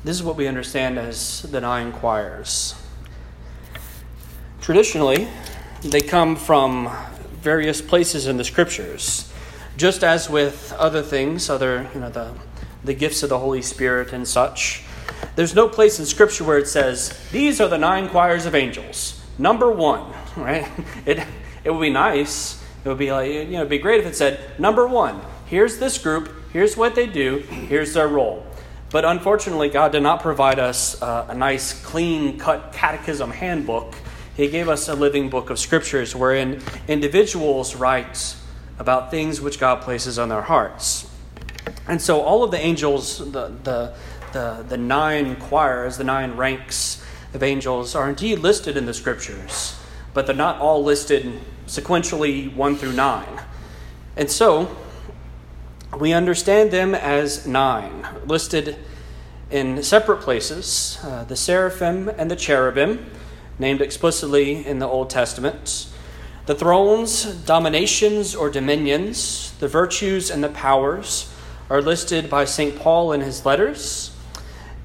[0.07, 2.81] This is what we understand as the nine choirs.
[4.61, 5.27] Traditionally,
[5.83, 6.97] they come from
[7.43, 9.33] various places in the scriptures.
[9.77, 12.33] Just as with other things, other, you know, the,
[12.85, 14.85] the gifts of the Holy Spirit and such,
[15.35, 19.21] there's no place in scripture where it says, these are the nine choirs of angels.
[19.39, 20.71] Number one, right?
[21.05, 21.27] It,
[21.65, 22.63] it would be nice.
[22.85, 25.79] It would be like, you know, it'd be great if it said, number one, here's
[25.79, 28.47] this group, here's what they do, here's their role.
[28.91, 33.95] But unfortunately, God did not provide us uh, a nice, clean cut catechism handbook.
[34.37, 38.37] He gave us a living book of scriptures wherein individuals write
[38.79, 41.11] about things which God places on their hearts.
[41.89, 43.95] And so, all of the angels, the, the,
[44.33, 49.79] the, the nine choirs, the nine ranks of angels, are indeed listed in the scriptures,
[50.15, 53.27] but they're not all listed sequentially 1 through 9.
[54.17, 54.77] And so,
[55.99, 58.77] we understand them as nine, listed
[59.51, 63.11] in separate places uh, the seraphim and the cherubim,
[63.59, 65.89] named explicitly in the Old Testament,
[66.45, 71.33] the thrones, dominations, or dominions, the virtues, and the powers
[71.71, 72.77] are listed by St.
[72.77, 74.15] Paul in his letters.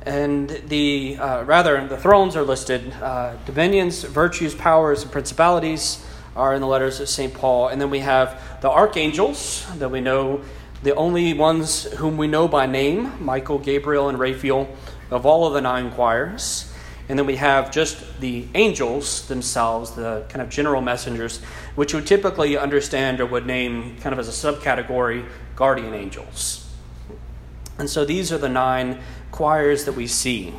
[0.04, 6.04] And the, uh, rather, the thrones are listed, uh, dominions, virtues, powers, and principalities
[6.36, 7.34] are in the letters of St.
[7.34, 7.68] Paul.
[7.68, 10.42] And then we have the archangels that we know
[10.84, 14.68] the only ones whom we know by name Michael, Gabriel, and Raphael
[15.10, 16.72] of all of the nine choirs.
[17.10, 21.40] And then we have just the angels themselves, the kind of general messengers,
[21.76, 26.68] which would typically understand or would name kind of as a subcategory guardian angels.
[27.78, 30.54] And so these are the nine choirs that we see.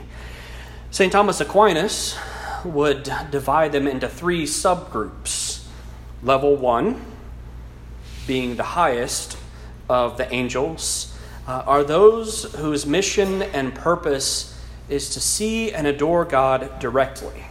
[0.91, 1.11] St.
[1.11, 2.19] Thomas Aquinas
[2.65, 5.65] would divide them into three subgroups.
[6.23, 7.01] Level one
[8.27, 9.37] being the highest,
[9.89, 11.17] of the angels
[11.47, 17.45] uh, are those whose mission and purpose is to see and adore God directly.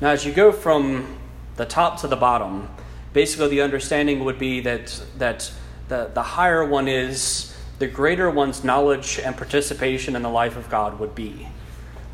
[0.00, 1.18] Now, as you go from
[1.56, 2.68] the top to the bottom,
[3.12, 5.52] basically the understanding would be that, that
[5.88, 10.68] the, the higher one is, the greater one's knowledge and participation in the life of
[10.68, 11.46] God would be.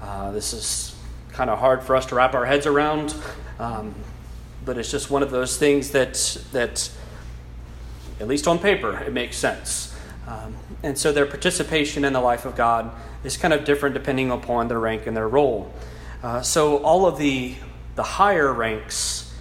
[0.02, 0.94] Uh, this is
[1.32, 3.14] kind of hard for us to wrap our heads around,
[3.58, 3.94] um,
[4.64, 6.14] but it's just one of those things that,
[6.52, 6.90] that
[8.20, 9.94] at least on paper, it makes sense.
[10.26, 12.90] Um, and so their participation in the life of God
[13.24, 15.72] is kind of different depending upon their rank and their role.
[16.22, 17.54] Uh, so all of the,
[17.94, 19.34] the higher ranks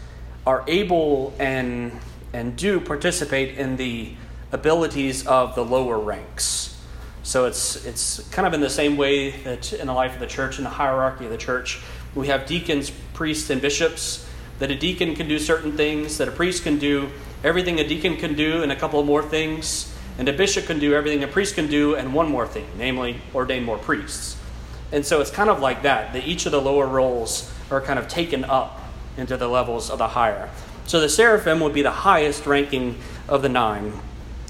[0.45, 1.91] are able and,
[2.33, 4.13] and do participate in the
[4.51, 6.79] abilities of the lower ranks.
[7.23, 10.27] So it's, it's kind of in the same way that in the life of the
[10.27, 11.81] church, in the hierarchy of the church,
[12.15, 14.25] we have deacons, priests, and bishops.
[14.59, 17.09] That a deacon can do certain things, that a priest can do
[17.43, 20.93] everything a deacon can do and a couple more things, and a bishop can do
[20.93, 24.37] everything a priest can do and one more thing, namely ordain more priests.
[24.91, 27.99] And so it's kind of like that, that each of the lower roles are kind
[27.99, 28.81] of taken up
[29.17, 30.49] into the levels of the higher.
[30.85, 32.97] So the seraphim would be the highest ranking
[33.27, 33.93] of the nine,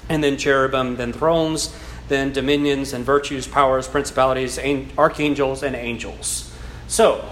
[0.08, 1.76] and then cherubim, then thrones,
[2.08, 4.60] then dominions and virtues, powers, principalities,
[4.98, 6.54] archangels, and angels.
[6.88, 7.28] So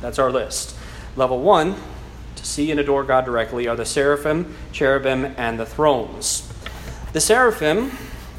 [0.00, 0.76] that's our list.
[1.16, 1.74] Level one
[2.40, 6.50] to see and adore God directly are the seraphim, cherubim, and the thrones.
[7.12, 7.92] The seraphim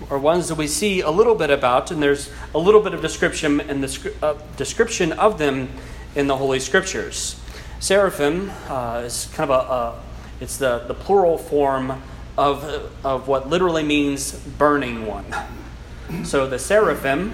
[0.10, 3.02] are ones that we see a little bit about, and there's a little bit of
[3.02, 5.70] description and the uh, description of them
[6.16, 7.40] in the Holy Scriptures.
[7.80, 10.00] Seraphim uh, is kind of a, a,
[10.42, 12.02] it's the, the plural form
[12.38, 12.64] of,
[13.06, 15.26] of what literally means burning one.
[16.26, 17.34] So the seraphim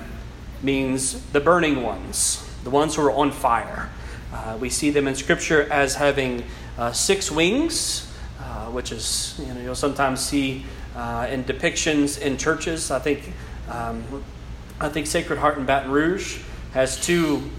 [0.62, 3.90] means the burning ones, the ones who are on fire.
[4.34, 6.44] Uh, we see them in Scripture as having
[6.78, 8.12] uh, six wings,
[8.42, 10.66] uh, which is, you know, you'll sometimes see
[10.96, 12.92] uh, in depictions in churches.
[12.92, 13.34] I think,
[13.70, 14.24] um,
[14.80, 16.40] I think Sacred Heart in Baton Rouge
[16.74, 17.50] has two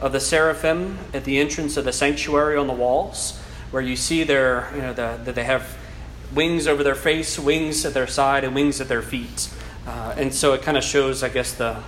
[0.00, 3.38] of the seraphim at the entrance of the sanctuary on the walls,
[3.70, 5.76] where you see their, you know, that they have
[6.34, 9.48] wings over their face, wings at their side, and wings at their feet.
[9.86, 11.82] Uh, and so it kind of shows, I guess, the,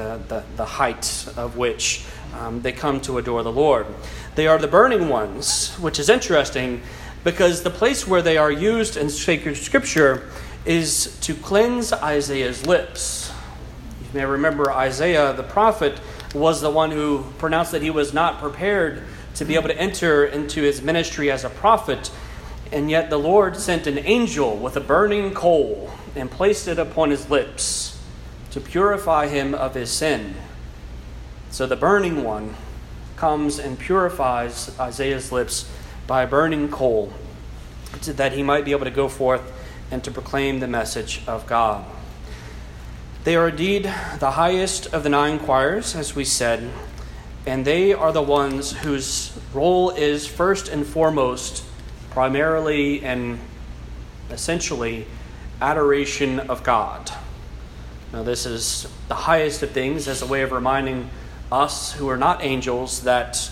[0.00, 3.86] the, the, the height of which um, they come to adore the Lord.
[4.34, 6.80] They are the burning ones, which is interesting
[7.22, 10.30] because the place where they are used in sacred scripture
[10.64, 13.30] is to cleanse Isaiah's lips.
[14.00, 16.00] You may remember Isaiah, the prophet,
[16.34, 19.02] was the one who pronounced that he was not prepared
[19.34, 22.10] to be able to enter into his ministry as a prophet.
[22.72, 27.10] And yet the Lord sent an angel with a burning coal and placed it upon
[27.10, 27.89] his lips
[28.50, 30.34] to purify him of his sin.
[31.50, 32.54] So the burning one
[33.16, 35.70] comes and purifies Isaiah's lips
[36.06, 37.12] by burning coal
[38.02, 39.42] that he might be able to go forth
[39.90, 41.84] and to proclaim the message of God.
[43.24, 43.84] They are indeed
[44.18, 46.70] the highest of the nine choirs, as we said,
[47.46, 51.64] and they are the ones whose role is first and foremost,
[52.10, 53.38] primarily and
[54.30, 55.06] essentially,
[55.60, 57.10] adoration of God.
[58.12, 61.10] Now, this is the highest of things as a way of reminding
[61.52, 63.50] us who are not angels that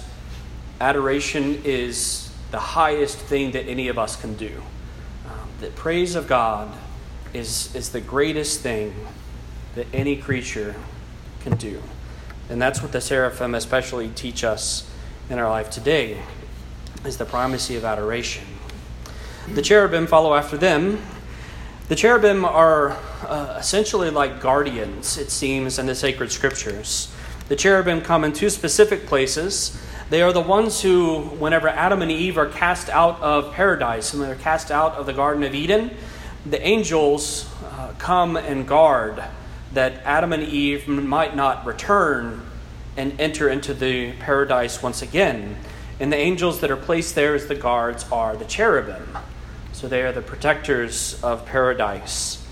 [0.81, 4.63] adoration is the highest thing that any of us can do.
[5.27, 6.73] Um, that praise of God
[7.35, 8.95] is, is the greatest thing
[9.75, 10.75] that any creature
[11.41, 11.83] can do.
[12.49, 14.91] And that's what the seraphim especially teach us
[15.29, 16.21] in our life today
[17.05, 18.45] is the primacy of adoration.
[19.55, 21.01] The cherubim follow after them.
[21.89, 22.91] The cherubim are
[23.27, 27.11] uh, essentially like guardians, it seems, in the sacred scriptures.
[27.49, 29.81] The cherubim come in two specific places.
[30.11, 34.21] They are the ones who, whenever Adam and Eve are cast out of paradise, when
[34.21, 35.93] they're cast out of the Garden of Eden,
[36.45, 39.25] the angels uh, come and guard
[39.73, 42.43] that Adam and Eve might not return
[42.99, 45.57] and enter into the paradise once again.
[45.99, 49.17] And the angels that are placed there as the guards are the cherubim.
[49.79, 52.45] So they are the protectors of paradise.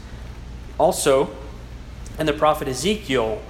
[0.78, 1.28] Also,
[2.20, 3.42] in the prophet Ezekiel,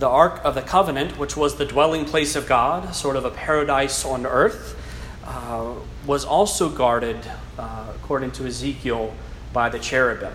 [0.00, 3.30] the Ark of the Covenant, which was the dwelling place of God, sort of a
[3.30, 4.76] paradise on earth,
[5.24, 5.74] uh,
[6.04, 7.18] was also guarded,
[7.56, 9.14] uh, according to Ezekiel,
[9.52, 10.34] by the cherubim.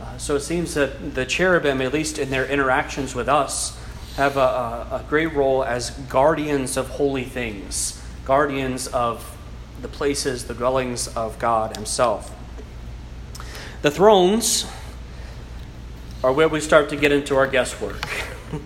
[0.00, 3.78] Uh, so it seems that the cherubim, at least in their interactions with us,
[4.16, 9.33] have a, a, a great role as guardians of holy things, guardians of
[9.84, 12.34] the places, the dwellings of God Himself.
[13.82, 14.64] The thrones
[16.22, 18.02] are where we start to get into our guesswork.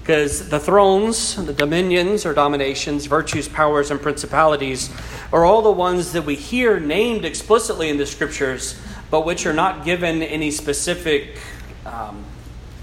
[0.00, 4.90] Because the thrones, the dominions or dominations, virtues, powers, and principalities
[5.32, 8.78] are all the ones that we hear named explicitly in the scriptures,
[9.10, 11.38] but which are not given any specific
[11.86, 12.22] um,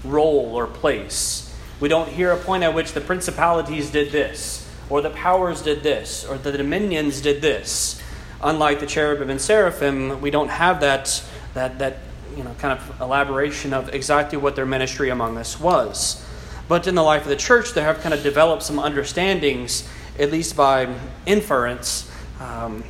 [0.02, 1.54] role or place.
[1.78, 4.61] We don't hear a point at which the principalities did this,
[4.92, 7.98] or the powers did this, or the dominions did this.
[8.42, 11.24] Unlike the cherubim and seraphim, we don't have that,
[11.54, 11.96] that, that
[12.36, 16.22] you know, kind of elaboration of exactly what their ministry among us was.
[16.68, 19.88] But in the life of the church, they have kind of developed some understandings,
[20.18, 22.84] at least by inference, um,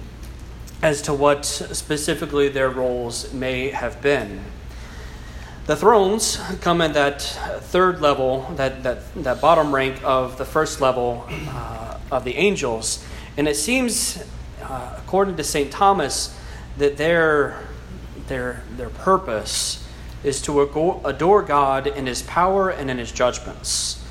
[0.83, 4.41] as to what specifically their roles may have been.
[5.67, 10.81] The thrones come in that third level, that, that, that bottom rank of the first
[10.81, 13.05] level uh, of the angels.
[13.37, 14.23] And it seems,
[14.63, 15.73] uh, according to St.
[15.73, 16.39] Thomas,
[16.77, 17.61] that their,
[18.29, 19.89] their, their purpose
[20.23, 20.61] is to
[21.05, 24.05] adore God in his power and in his judgments.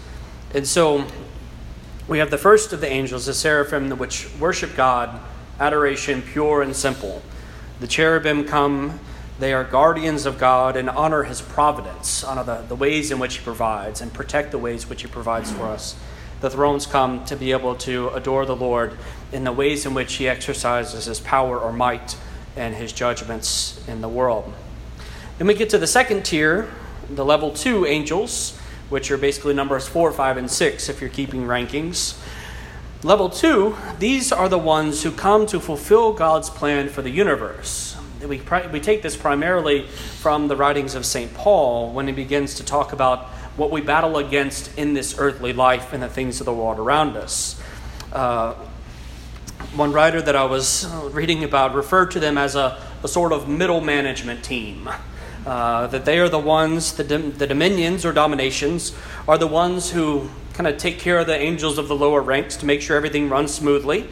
[0.54, 1.06] And so
[2.08, 5.22] we have the first of the angels, the seraphim, which worship God
[5.60, 7.22] adoration pure and simple.
[7.80, 9.00] The cherubim come,
[9.40, 13.38] they are guardians of God and honor his providence, honor the, the ways in which
[13.38, 15.96] he provides, and protect the ways which he provides for us.
[16.42, 18.98] The thrones come to be able to adore the Lord
[19.32, 22.18] in the ways in which he exercises his power or might
[22.56, 24.52] and his judgments in the world.
[25.38, 26.70] Then we get to the second tier,
[27.10, 28.58] the level two angels,
[28.90, 32.20] which are basically numbers four, five, and six if you're keeping rankings.
[33.04, 37.98] Level two, these are the ones who come to fulfill God's plan for the universe.
[38.20, 41.34] We, we take this primarily from the writings of St.
[41.34, 45.94] Paul when he begins to talk about what we battle against in this earthly life
[45.94, 47.62] and the things of the world around us.
[48.12, 48.54] Uh,
[49.76, 53.48] one writer that I was reading about referred to them as a, a sort of
[53.48, 54.90] middle management team.
[55.46, 58.94] Uh, that they are the ones, the, the dominions or dominations,
[59.28, 62.56] are the ones who kind of take care of the angels of the lower ranks
[62.58, 64.08] to make sure everything runs smoothly.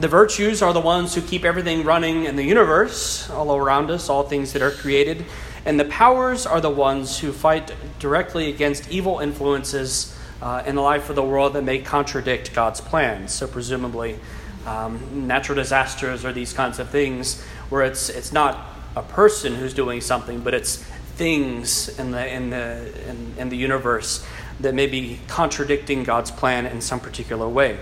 [0.00, 4.08] The virtues are the ones who keep everything running in the universe, all around us,
[4.08, 5.24] all things that are created.
[5.64, 10.82] And the powers are the ones who fight directly against evil influences uh, in the
[10.82, 13.32] life of the world that may contradict God's plans.
[13.32, 14.18] So, presumably,
[14.66, 19.72] um, natural disasters or these kinds of things where it's, it's not a person who's
[19.72, 20.76] doing something, but it's
[21.16, 24.26] things in the, in the, in, in the universe
[24.60, 27.78] that may be contradicting God's plan in some particular way.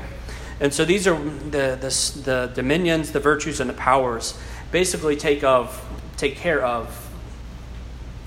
[0.60, 4.38] And so these are the, the, the dominions, the virtues, and the powers
[4.70, 5.84] basically take, of,
[6.16, 7.01] take care of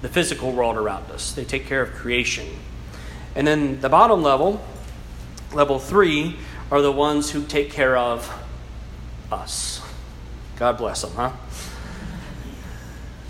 [0.05, 2.45] the physical world around us, they take care of creation.
[3.33, 4.63] And then the bottom level,
[5.51, 6.35] level three,
[6.69, 8.31] are the ones who take care of
[9.31, 9.81] us.
[10.57, 11.31] God bless them, huh?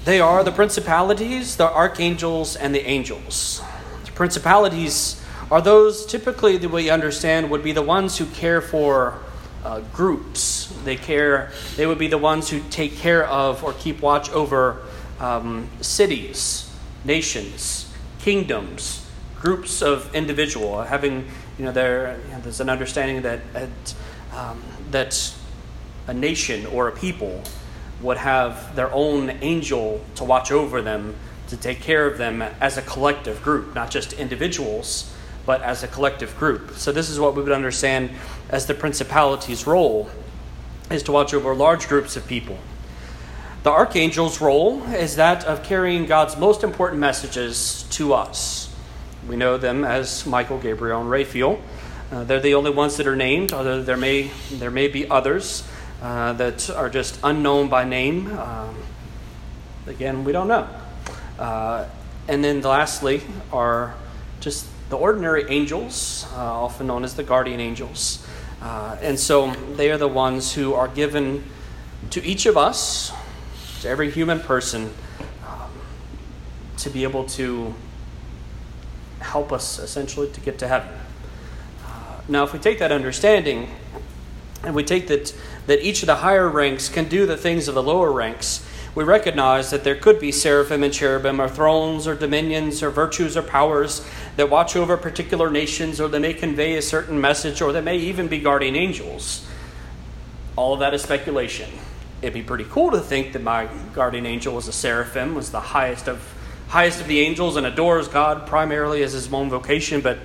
[0.04, 3.62] They are the principalities, the archangels, and the angels.
[4.04, 9.18] The principalities are those typically that we understand would be the ones who care for
[9.64, 10.76] uh, groups.
[10.84, 11.54] They care.
[11.78, 14.82] They would be the ones who take care of or keep watch over
[15.20, 16.65] um, cities,
[17.06, 19.08] nations, kingdoms,
[19.40, 20.82] groups of individual.
[20.82, 21.28] Having
[21.58, 23.42] you know there you know, there's an understanding that
[24.34, 25.34] um, that
[26.08, 27.42] a nation or a people
[28.02, 31.16] would have their own angel to watch over them,
[31.48, 35.14] to take care of them as a collective group, not just individuals,
[35.46, 36.72] but as a collective group.
[36.76, 38.12] So, this is what we would understand
[38.50, 40.10] as the principality's role
[40.92, 42.58] is to watch over large groups of people.
[43.66, 48.72] The archangel's role is that of carrying God's most important messages to us.
[49.28, 51.60] We know them as Michael, Gabriel, and Raphael.
[52.12, 55.68] Uh, they're the only ones that are named, although there may, there may be others
[56.04, 58.38] uh, that are just unknown by name.
[58.38, 58.76] Um,
[59.88, 60.70] again, we don't know.
[61.40, 61.88] Uh,
[62.28, 63.96] and then lastly are
[64.42, 68.28] just the ordinary angels, uh, often known as the guardian angels.
[68.62, 71.44] Uh, and so they are the ones who are given
[72.12, 73.12] to each of us,
[73.86, 74.92] to every human person,
[75.48, 75.70] um,
[76.76, 77.72] to be able to
[79.20, 80.90] help us essentially to get to heaven.
[81.86, 83.70] Uh, now, if we take that understanding
[84.64, 85.36] and we take that,
[85.68, 88.66] that each of the higher ranks can do the things of the lower ranks,
[88.96, 93.38] we recognize that there could be seraphim and cherubim, or thrones, or dominions, or virtues,
[93.38, 94.04] or powers
[94.36, 97.98] that watch over particular nations, or they may convey a certain message, or they may
[97.98, 99.46] even be guardian angels.
[100.56, 101.70] All of that is speculation.
[102.26, 105.60] It'd be pretty cool to think that my guardian angel was a seraphim, was the
[105.60, 106.20] highest of
[106.70, 110.18] highest of the angels, and adores God primarily as his own vocation, but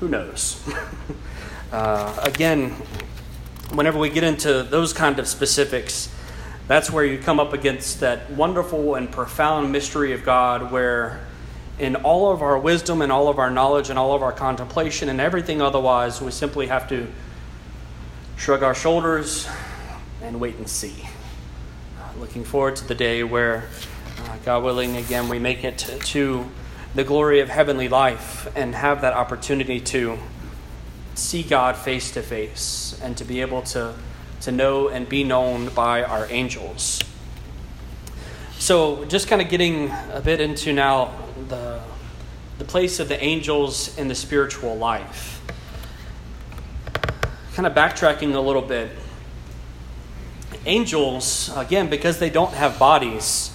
[0.00, 0.60] who knows?
[1.72, 2.70] uh, again,
[3.70, 6.12] whenever we get into those kind of specifics,
[6.66, 11.24] that's where you come up against that wonderful and profound mystery of God, where
[11.78, 15.10] in all of our wisdom and all of our knowledge and all of our contemplation
[15.10, 17.06] and everything otherwise, we simply have to
[18.36, 19.48] shrug our shoulders
[20.22, 21.08] and wait and see.
[21.98, 23.68] Uh, looking forward to the day where,
[24.24, 26.46] uh, God willing, again, we make it to
[26.94, 30.18] the glory of heavenly life and have that opportunity to
[31.14, 33.94] see God face to face and to be able to
[34.40, 37.00] to know and be known by our angels.
[38.58, 41.12] So, just kind of getting a bit into now
[41.48, 41.80] the,
[42.58, 45.40] the place of the angels in the spiritual life.
[47.54, 48.90] Kind of backtracking a little bit.
[50.68, 53.50] Angels, again, because they don't have bodies,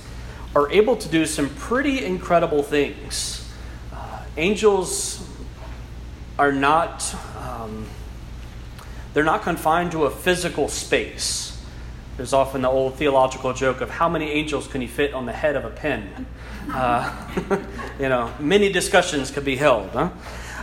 [0.56, 3.48] are able to do some pretty incredible things.
[3.94, 5.30] Uh, angels
[6.40, 7.16] are not.
[7.40, 7.86] Um,
[9.14, 11.64] they're not confined to a physical space.
[12.18, 15.34] There's often the old theological joke of how many angels can you fit on the
[15.34, 16.26] head of a pin?
[16.72, 17.14] Uh,
[18.00, 19.90] you know, many discussions could be held.
[19.92, 20.10] Huh?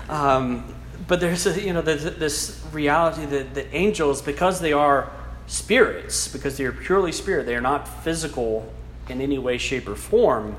[0.08, 0.74] Um,
[1.06, 5.12] but there's a, you know there's this reality that, that angels, because they are
[5.50, 8.72] spirits, because they are purely spirit, they are not physical
[9.08, 10.56] in any way, shape, or form.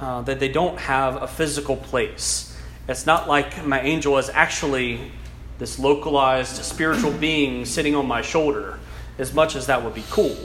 [0.00, 2.56] Uh, that they don't have a physical place.
[2.88, 5.10] It's not like my angel is actually
[5.58, 8.78] this localized spiritual being sitting on my shoulder,
[9.18, 10.36] as much as that would be cool.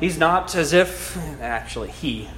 [0.00, 2.28] He's not as if, actually, he,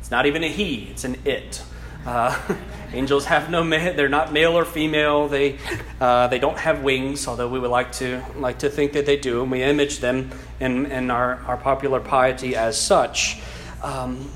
[0.00, 1.62] it's not even a he, it's an it.
[2.06, 2.40] Uh,
[2.92, 5.28] angels have no, ma- they're not male or female.
[5.28, 5.58] They,
[6.00, 9.16] uh, they don't have wings, although we would like to, like to think that they
[9.16, 10.30] do, and we image them
[10.60, 13.40] in, in our, our popular piety as such.
[13.82, 14.30] Um,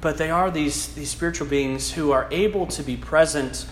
[0.00, 3.66] but they are these, these spiritual beings who are able to be present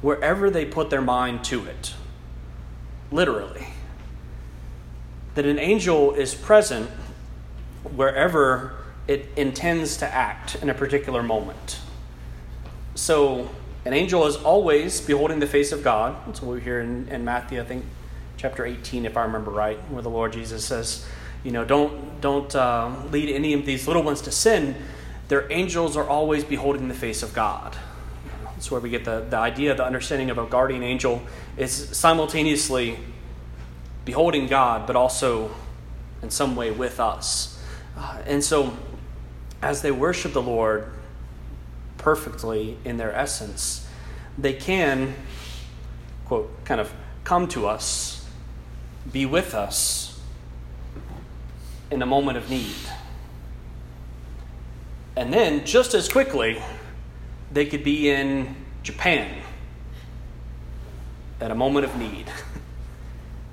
[0.00, 1.94] wherever they put their mind to it.
[3.10, 3.68] Literally.
[5.34, 6.88] That an angel is present
[7.94, 8.76] wherever
[9.06, 11.80] it intends to act in a particular moment.
[12.94, 13.50] So,
[13.84, 16.16] an angel is always beholding the face of God.
[16.26, 17.84] That's what we hear in, in Matthew, I think,
[18.36, 21.04] chapter 18, if I remember right, where the Lord Jesus says,
[21.42, 24.76] you know, don't, don't uh, lead any of these little ones to sin.
[25.28, 27.76] Their angels are always beholding the face of God.
[28.44, 31.22] That's where we get the, the idea, the understanding of a guardian angel
[31.56, 32.98] is simultaneously
[34.04, 35.50] beholding God, but also
[36.22, 37.60] in some way with us.
[37.96, 38.76] Uh, and so,
[39.60, 40.93] as they worship the Lord
[42.04, 43.88] perfectly in their essence,
[44.36, 45.14] they can,
[46.26, 46.92] quote, kind of
[47.24, 48.28] come to us,
[49.10, 50.20] be with us
[51.90, 52.76] in a moment of need.
[55.16, 56.60] And then, just as quickly,
[57.50, 59.40] they could be in Japan
[61.40, 62.26] at a moment of need.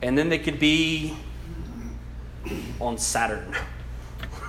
[0.04, 1.16] And then they could be
[2.80, 3.56] on Saturn.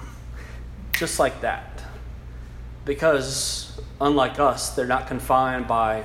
[0.94, 1.84] Just like that.
[2.86, 6.04] Because, unlike us, they're not confined by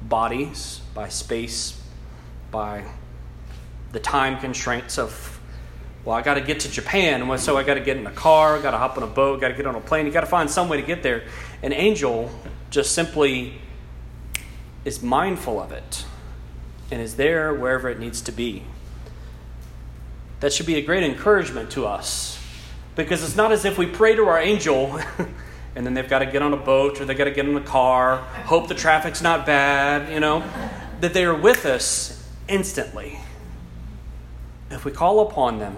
[0.00, 1.80] bodies, by space,
[2.50, 2.84] by
[3.92, 5.38] the time constraints of,
[6.04, 8.58] well, I got to get to Japan, so I got to get in a car,
[8.58, 10.06] got to hop on a boat, got to get on a plane.
[10.06, 11.24] You got to find some way to get there.
[11.62, 12.30] An angel
[12.70, 13.60] just simply
[14.84, 16.04] is mindful of it
[16.90, 18.64] and is there wherever it needs to be.
[20.40, 22.42] That should be a great encouragement to us
[22.96, 24.98] because it's not as if we pray to our angel
[25.74, 27.56] and then they've got to get on a boat or they've got to get in
[27.56, 30.44] a car, hope the traffic's not bad, you know,
[31.00, 33.18] that they are with us instantly.
[34.70, 35.76] If we call upon them,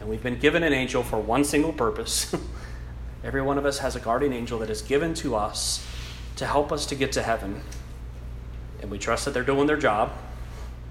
[0.00, 2.34] and we've been given an angel for one single purpose,
[3.24, 5.86] every one of us has a guardian angel that is given to us
[6.36, 7.62] to help us to get to heaven.
[8.82, 10.12] And we trust that they're doing their job,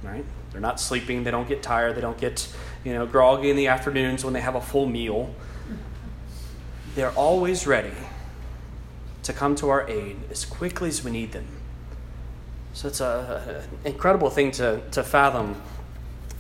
[0.01, 0.26] right?
[0.51, 2.47] They're not sleeping, they don't get tired, they don't get,
[2.84, 5.34] you know, groggy in the afternoons when they have a full meal
[6.96, 7.94] they're always ready
[9.24, 11.48] to come to our aid as quickly as we need them.
[12.74, 15.62] So it's an incredible thing to, to fathom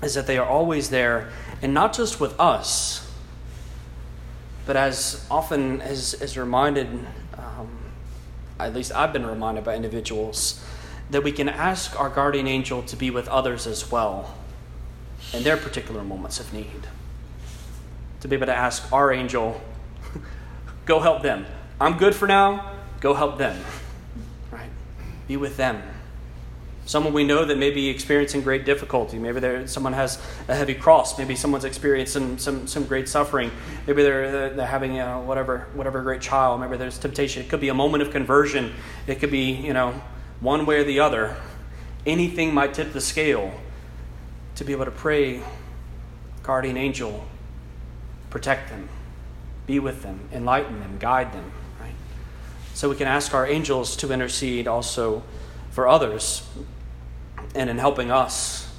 [0.01, 1.29] is that they are always there,
[1.61, 3.09] and not just with us,
[4.65, 6.87] but as often as is reminded,
[7.37, 7.69] um,
[8.59, 10.63] at least I've been reminded by individuals,
[11.09, 14.35] that we can ask our guardian angel to be with others as well
[15.33, 16.87] in their particular moments of need.
[18.21, 19.61] To be able to ask our angel
[20.85, 21.45] Go help them.
[21.79, 22.73] I'm good for now.
[22.99, 23.59] Go help them.
[24.51, 24.69] Right?
[25.27, 25.81] Be with them.
[26.85, 29.17] Someone we know that may be experiencing great difficulty.
[29.17, 31.17] Maybe there, someone has a heavy cross.
[31.17, 33.51] Maybe someone's experiencing some, some great suffering.
[33.87, 36.57] Maybe they're, they're having you know, whatever, whatever great trial.
[36.57, 37.41] Maybe there's temptation.
[37.41, 38.73] It could be a moment of conversion.
[39.07, 40.01] It could be, you know,
[40.41, 41.37] one way or the other.
[42.05, 43.53] Anything might tip the scale
[44.55, 45.41] to be able to pray,
[46.43, 47.25] guardian angel,
[48.29, 48.89] protect them
[49.65, 51.95] be with them, enlighten them, guide them, right?
[52.73, 55.23] So we can ask our angels to intercede also
[55.71, 56.47] for others,
[57.55, 58.71] and in helping us,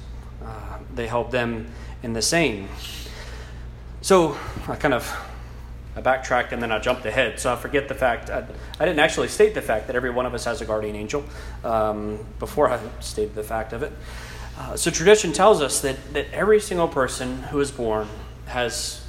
[0.43, 1.67] uh, they help them
[2.03, 2.69] in the same.
[4.01, 5.11] So I kind of
[5.95, 7.39] I backtracked and then I jumped ahead.
[7.39, 8.29] So I forget the fact.
[8.29, 8.45] I,
[8.79, 11.23] I didn't actually state the fact that every one of us has a guardian angel
[11.63, 13.93] um, before I stated the fact of it.
[14.57, 18.07] Uh, so tradition tells us that, that every single person who is born
[18.47, 19.04] has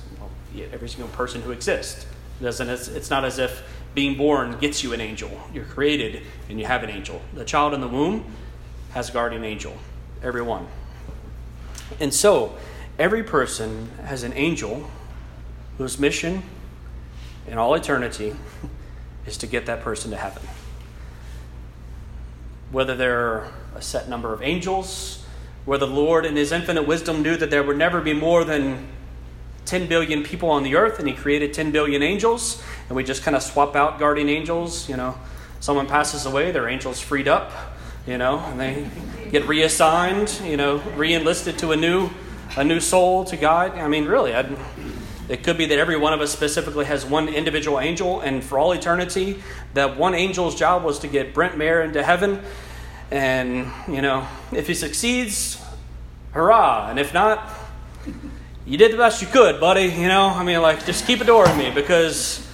[0.64, 2.06] every single person who exists.
[2.40, 3.62] It doesn't, it's not as if
[3.94, 5.30] being born gets you an angel.
[5.54, 7.22] You're created and you have an angel.
[7.34, 8.24] The child in the womb
[8.90, 9.74] has a guardian angel,
[10.22, 10.66] everyone.
[12.00, 12.56] And so,
[12.98, 14.88] every person has an angel
[15.78, 16.42] whose mission
[17.46, 18.34] in all eternity
[19.26, 20.42] is to get that person to heaven.
[22.70, 25.24] Whether there are a set number of angels,
[25.64, 28.88] where the Lord in His infinite wisdom knew that there would never be more than
[29.66, 33.22] 10 billion people on the earth and he created 10 billion angels and we just
[33.22, 35.16] kind of swap out guardian angels you know.
[35.60, 37.52] Someone passes away their angels freed up
[38.06, 38.88] you know and they
[39.30, 42.08] get reassigned you know re-enlisted to a new
[42.56, 43.72] a new soul to god.
[43.76, 44.56] I mean really I'd,
[45.28, 48.60] it could be that every one of us specifically has one individual angel and for
[48.60, 49.42] all eternity
[49.74, 52.40] that one angel's job was to get brent mayer into heaven.
[53.10, 55.60] And you know if he succeeds
[56.30, 56.88] hurrah!
[56.90, 57.48] And if not
[58.66, 59.84] you did the best you could, buddy.
[59.84, 62.46] You know, I mean, like, just keep adoring me because,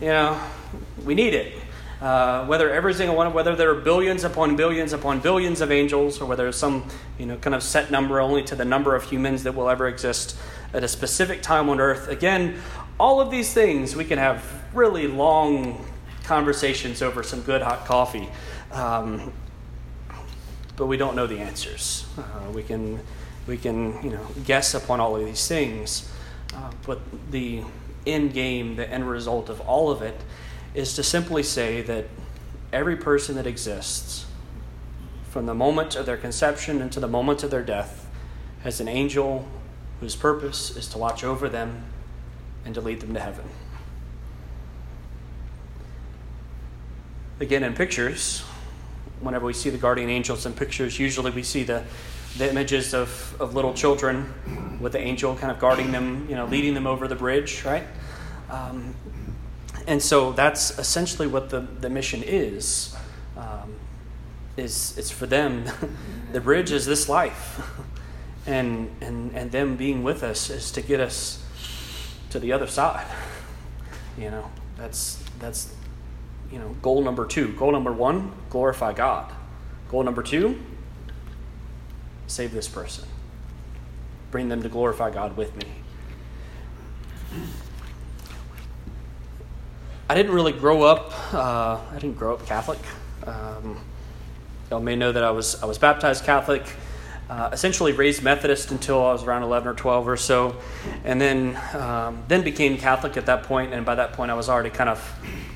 [0.00, 0.40] you know,
[1.04, 1.54] we need it.
[2.00, 6.20] Uh, whether every single one, whether there are billions upon billions upon billions of angels,
[6.20, 6.86] or whether there's some,
[7.18, 9.86] you know, kind of set number only to the number of humans that will ever
[9.86, 10.36] exist
[10.74, 12.08] at a specific time on Earth.
[12.08, 12.60] Again,
[12.98, 14.44] all of these things we can have
[14.74, 15.86] really long
[16.24, 18.28] conversations over some good hot coffee,
[18.72, 19.32] um,
[20.76, 22.06] but we don't know the answers.
[22.18, 23.00] Uh, we can
[23.46, 26.10] we can you know guess upon all of these things,
[26.54, 27.62] uh, but the
[28.06, 30.20] end game, the end result of all of it,
[30.74, 32.06] is to simply say that
[32.72, 34.26] every person that exists,
[35.30, 38.06] from the moment of their conception into the moment of their death,
[38.62, 39.46] has an angel
[40.00, 41.84] whose purpose is to watch over them
[42.64, 43.44] and to lead them to heaven.
[47.40, 48.40] Again, in pictures,
[49.20, 51.84] whenever we see the guardian angels in pictures, usually we see the
[52.36, 56.46] the images of, of little children with the angel kind of guarding them, you know,
[56.46, 57.84] leading them over the bridge, right?
[58.50, 58.94] Um,
[59.86, 62.94] and so that's essentially what the, the mission is.
[63.36, 63.74] Um,
[64.56, 65.64] is it's for them.
[66.32, 67.60] the bridge is this life,
[68.46, 71.44] and and and them being with us is to get us
[72.30, 73.06] to the other side.
[74.16, 75.74] You know, that's that's
[76.52, 77.48] you know goal number two.
[77.54, 79.32] Goal number one: glorify God.
[79.90, 80.62] Goal number two:
[82.26, 83.06] save this person.
[84.30, 85.64] Bring them to glorify God with me.
[90.08, 91.12] I didn't really grow up.
[91.32, 92.78] Uh, I didn't grow up Catholic.
[93.26, 93.80] Um,
[94.70, 96.62] y'all may know that I was I was baptized Catholic,
[97.30, 100.56] uh, essentially raised Methodist until I was around eleven or twelve or so,
[101.04, 103.72] and then um, then became Catholic at that point.
[103.72, 105.00] And by that point, I was already kind of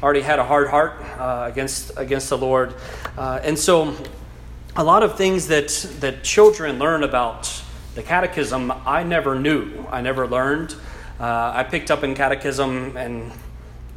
[0.02, 2.74] already had a hard heart uh, against against the Lord,
[3.18, 3.94] uh, and so
[4.78, 7.62] a lot of things that that children learn about
[7.96, 9.84] the Catechism, I never knew.
[9.90, 10.72] I never learned.
[11.18, 13.32] Uh, I picked up in Catechism and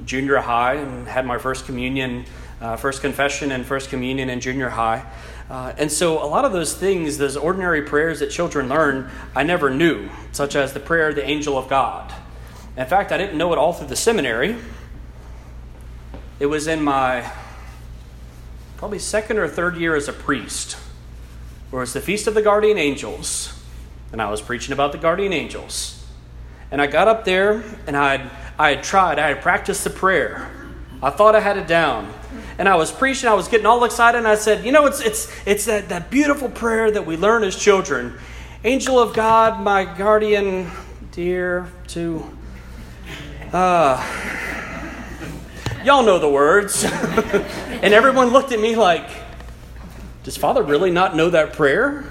[0.05, 2.25] junior high and had my first communion,
[2.59, 5.05] uh, first confession, and first communion in junior high.
[5.51, 9.43] Uh, and so, a lot of those things, those ordinary prayers that children learn, I
[9.43, 12.11] never knew, such as the prayer of the angel of God.
[12.75, 14.55] In fact, I didn't know it all through the seminary.
[16.39, 17.31] It was in my
[18.81, 20.75] probably second or third year as a priest,
[21.69, 23.53] where it was the Feast of the Guardian Angels,
[24.11, 26.03] and I was preaching about the guardian angels.
[26.71, 29.91] And I got up there and I had, I had tried, I had practiced the
[29.91, 30.49] prayer.
[30.99, 32.11] I thought I had it down.
[32.57, 34.99] And I was preaching, I was getting all excited, and I said, You know, it's,
[34.99, 38.17] it's, it's that, that beautiful prayer that we learn as children
[38.63, 40.71] Angel of God, my guardian
[41.11, 42.25] dear, to.
[43.53, 44.70] Uh,
[45.85, 46.83] y'all know the words.
[46.83, 49.09] and everyone looked at me like,
[50.23, 52.05] Does Father really not know that prayer?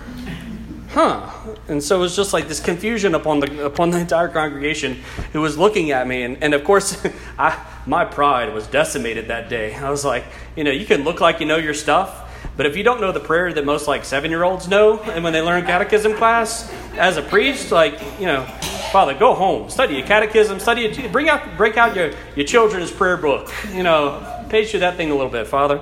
[0.90, 1.30] Huh.
[1.68, 5.00] And so it was just like this confusion upon the upon the entire congregation
[5.32, 6.22] who was looking at me.
[6.24, 7.00] And, and of course,
[7.38, 9.74] I, my pride was decimated that day.
[9.74, 10.24] I was like,
[10.56, 12.28] you know, you can look like you know your stuff,
[12.60, 15.24] but if you don't know the prayer that most like seven year olds know, and
[15.24, 18.44] when they learn catechism class, as a priest, like, you know,
[18.92, 22.90] Father, go home, study your catechism, study it, bring out, break out your, your children's
[22.90, 23.50] prayer book.
[23.72, 25.78] You know, page through that thing a little bit, Father.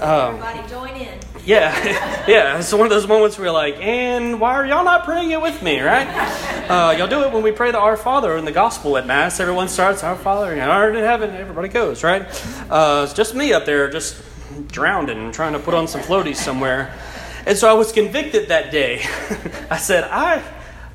[0.00, 1.18] Um, everybody join in.
[1.44, 2.58] Yeah, yeah.
[2.58, 5.42] It's one of those moments where you're like, and why are y'all not praying it
[5.42, 6.08] with me, right?
[6.66, 9.38] Uh, y'all do it when we pray the Our Father in the Gospel at Mass.
[9.38, 11.28] Everyone starts, Our Father, in heaven.
[11.28, 12.22] Everybody goes, right?
[12.70, 14.22] Uh, it's just me up there, just
[14.64, 16.94] drowning and trying to put on some floaties somewhere.
[17.46, 19.02] And so I was convicted that day.
[19.70, 20.42] I said, I,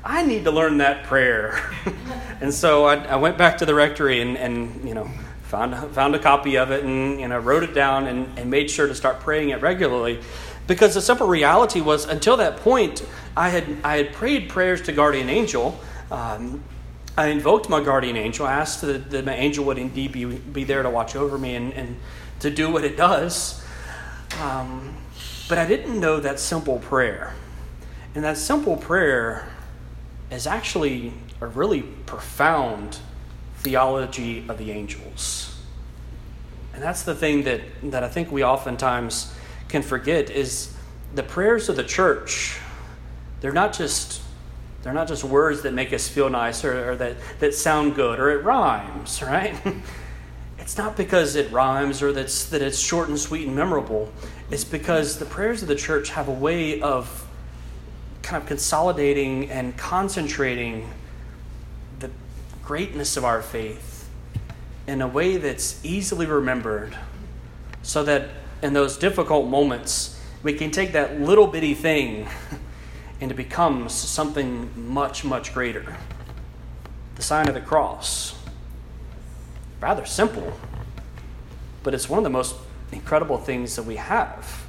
[0.04, 1.58] I need to learn that prayer.
[2.40, 5.08] and so I, I went back to the rectory and, and you know,
[5.44, 8.70] found, found a copy of it and you know, wrote it down and, and made
[8.70, 10.20] sure to start praying it regularly.
[10.66, 13.06] Because the simple reality was, until that point,
[13.36, 15.78] I had, I had prayed prayers to guardian angel.
[16.10, 16.62] Um,
[17.16, 20.64] I invoked my guardian angel, I asked that, that my angel would indeed be, be
[20.64, 21.96] there to watch over me and, and
[22.42, 23.64] to do what it does.
[24.40, 24.96] Um,
[25.48, 27.34] but I didn't know that simple prayer.
[28.14, 29.48] And that simple prayer
[30.30, 32.98] is actually a really profound
[33.58, 35.56] theology of the angels.
[36.74, 39.32] And that's the thing that, that I think we oftentimes
[39.68, 40.74] can forget is
[41.14, 42.58] the prayers of the church,
[43.40, 44.20] they're not just
[44.82, 48.18] they're not just words that make us feel nice or, or that, that sound good
[48.18, 49.54] or it rhymes, right?
[50.62, 54.12] it's not because it rhymes or that's, that it's short and sweet and memorable.
[54.48, 57.26] It's because the prayers of the church have a way of
[58.22, 60.88] kind of consolidating and concentrating
[61.98, 62.08] the
[62.62, 64.08] greatness of our faith
[64.86, 66.96] in a way that's easily remembered
[67.82, 68.28] so that
[68.62, 72.28] in those difficult moments we can take that little bitty thing
[73.20, 75.96] and it becomes something much, much greater.
[77.16, 78.41] The sign of the cross.
[79.82, 80.52] Rather simple,
[81.82, 82.54] but it's one of the most
[82.92, 84.64] incredible things that we have.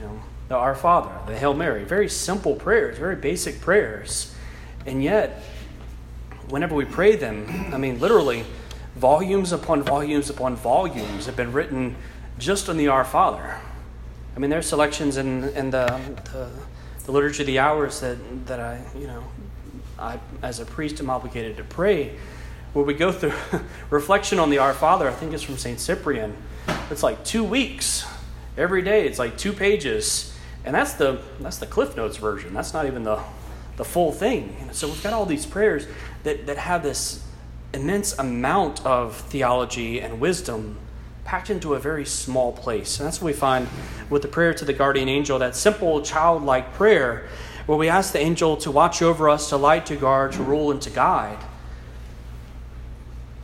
[0.00, 4.34] You know, the Our Father, the Hail Mary, very simple prayers, very basic prayers.
[4.86, 5.42] And yet,
[6.48, 8.46] whenever we pray them, I mean, literally,
[8.96, 11.94] volumes upon volumes upon volumes have been written
[12.38, 13.60] just on the Our Father.
[14.34, 16.00] I mean, there's selections in, in the,
[16.32, 16.48] the,
[17.04, 18.16] the liturgy of the hours that,
[18.46, 19.22] that I, you know,
[19.98, 22.16] I, as a priest, am obligated to pray,
[22.74, 23.32] where we go through
[23.90, 25.08] reflection on the Our Father.
[25.08, 25.80] I think it's from St.
[25.80, 26.36] Cyprian.
[26.90, 28.04] It's like two weeks
[28.58, 29.06] every day.
[29.06, 32.52] It's like two pages, and that's the that's the Cliff Notes version.
[32.52, 33.22] That's not even the
[33.76, 34.68] the full thing.
[34.72, 35.86] So we've got all these prayers
[36.22, 37.24] that, that have this
[37.72, 40.78] immense amount of theology and wisdom
[41.24, 43.00] packed into a very small place.
[43.00, 43.66] And that's what we find
[44.10, 47.26] with the prayer to the guardian angel, that simple childlike prayer
[47.66, 50.70] where we ask the angel to watch over us, to light, to guard, to rule,
[50.70, 51.38] and to guide.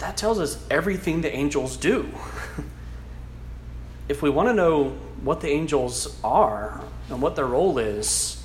[0.01, 2.09] That tells us everything the angels do.
[4.09, 8.43] if we want to know what the angels are and what their role is,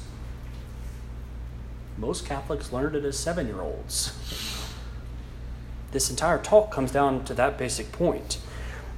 [1.98, 4.14] most Catholics learned it as seven year olds.
[5.92, 8.38] This entire talk comes down to that basic point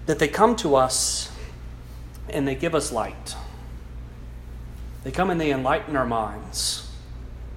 [0.08, 1.32] that they come to us
[2.28, 3.36] and they give us light.
[5.03, 6.91] They come and they enlighten our minds.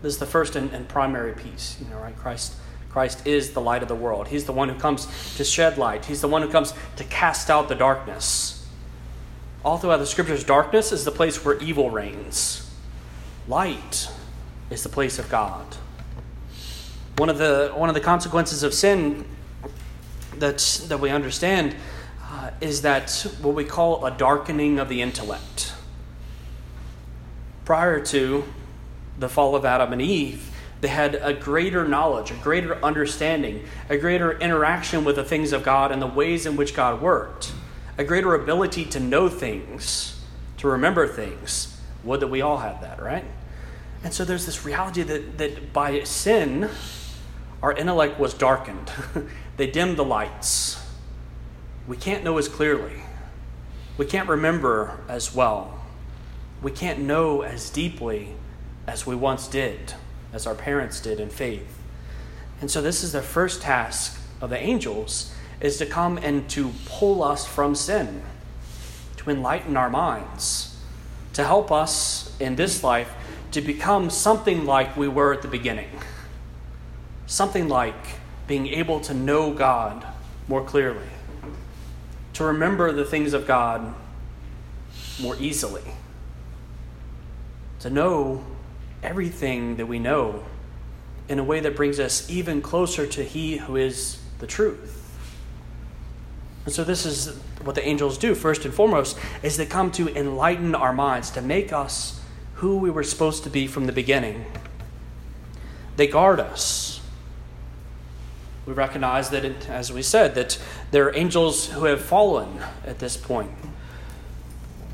[0.03, 2.17] This is the first and, and primary piece, you know, right?
[2.17, 2.55] Christ
[2.91, 4.28] Christ is the light of the world.
[4.28, 6.07] He's the one who comes to shed light.
[6.07, 8.66] He's the one who comes to cast out the darkness.
[9.64, 12.68] All throughout the scriptures, darkness is the place where evil reigns.
[13.47, 14.11] Light
[14.70, 15.76] is the place of God.
[17.16, 19.24] One of the, one of the consequences of sin
[20.38, 21.76] that, that we understand
[22.22, 25.74] uh, is that what we call a darkening of the intellect.
[27.64, 28.45] Prior to
[29.18, 30.50] the fall of Adam and Eve,
[30.81, 35.62] they had a greater knowledge, a greater understanding, a greater interaction with the things of
[35.62, 37.53] God and the ways in which God worked,
[37.99, 40.22] a greater ability to know things,
[40.57, 41.78] to remember things.
[42.03, 43.24] Would that we all had that, right?
[44.03, 46.70] And so there's this reality that, that by sin,
[47.62, 48.91] our intellect was darkened.
[49.59, 50.83] they dimmed the lights.
[51.87, 53.03] We can't know as clearly.
[53.99, 55.78] We can't remember as well.
[56.62, 58.35] We can't know as deeply
[58.87, 59.93] as we once did
[60.33, 61.78] as our parents did in faith.
[62.61, 66.72] And so this is the first task of the angels is to come and to
[66.87, 68.22] pull us from sin,
[69.18, 70.78] to enlighten our minds,
[71.35, 73.12] to help us in this life
[73.53, 75.89] to become something like we were at the beginning.
[77.26, 80.05] Something like being able to know God
[80.49, 81.07] more clearly,
[82.35, 83.95] to remember the things of God
[85.20, 85.83] more easily,
[87.81, 88.45] to know
[89.03, 90.45] everything that we know
[91.29, 94.97] in a way that brings us even closer to He who is the truth.
[96.65, 100.09] And so this is what the angels do first and foremost is they come to
[100.17, 102.21] enlighten our minds to make us
[102.55, 104.45] who we were supposed to be from the beginning.
[105.97, 107.01] They guard us.
[108.67, 110.59] We recognize that, it, as we said, that
[110.91, 113.51] there are angels who have fallen at this point.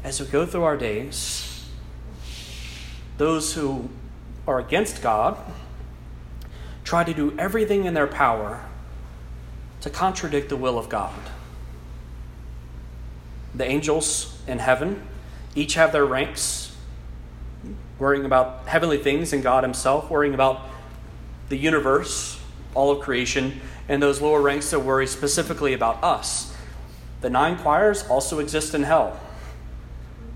[0.05, 1.67] As we go through our days,
[3.19, 3.89] those who
[4.47, 5.36] are against God
[6.84, 8.64] try to do everything in their power
[9.80, 11.18] to contradict the will of God.
[13.55, 15.03] The angels in heaven
[15.55, 16.76] each have their ranks,
[17.99, 20.61] worrying about heavenly things and God Himself, worrying about
[21.49, 22.38] the universe,
[22.74, 26.55] all of creation, and those lower ranks that worry specifically about us.
[27.20, 29.18] The nine choirs also exist in hell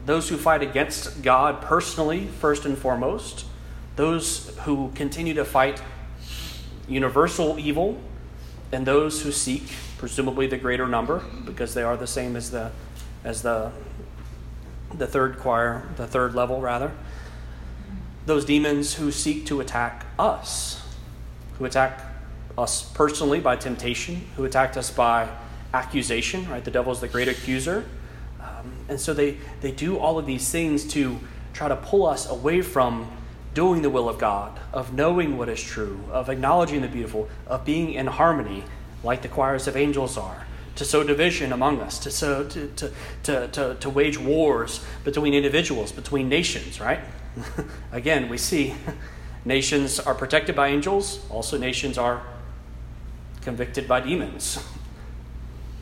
[0.07, 3.45] those who fight against God personally, first and foremost,
[4.01, 5.83] those who continue to fight
[6.89, 7.99] universal evil,
[8.73, 9.63] and those who seek,
[9.99, 12.71] presumably the greater number, because they are the same as the
[13.25, 13.71] as the
[14.95, 16.91] the third choir, the third level rather.
[18.25, 20.83] Those demons who seek to attack us,
[21.59, 22.01] who attack
[22.57, 25.29] us personally by temptation, who attacked us by
[25.75, 26.65] accusation, right?
[26.65, 27.85] The devil is the great accuser
[28.41, 31.19] um, and so they, they do all of these things to
[31.53, 33.11] try to pull us away from
[33.55, 37.65] doing the will of God, of knowing what is true, of acknowledging the beautiful, of
[37.65, 38.65] being in harmony
[39.03, 40.47] like the choirs of angels are,
[40.77, 42.93] to sow division among us, to, sow, to, to,
[43.25, 47.01] to, to, to wage wars between individuals, between nations, right?
[47.93, 48.75] Again, we see
[49.45, 52.23] nations are protected by angels, also, nations are
[53.43, 54.63] convicted by demons.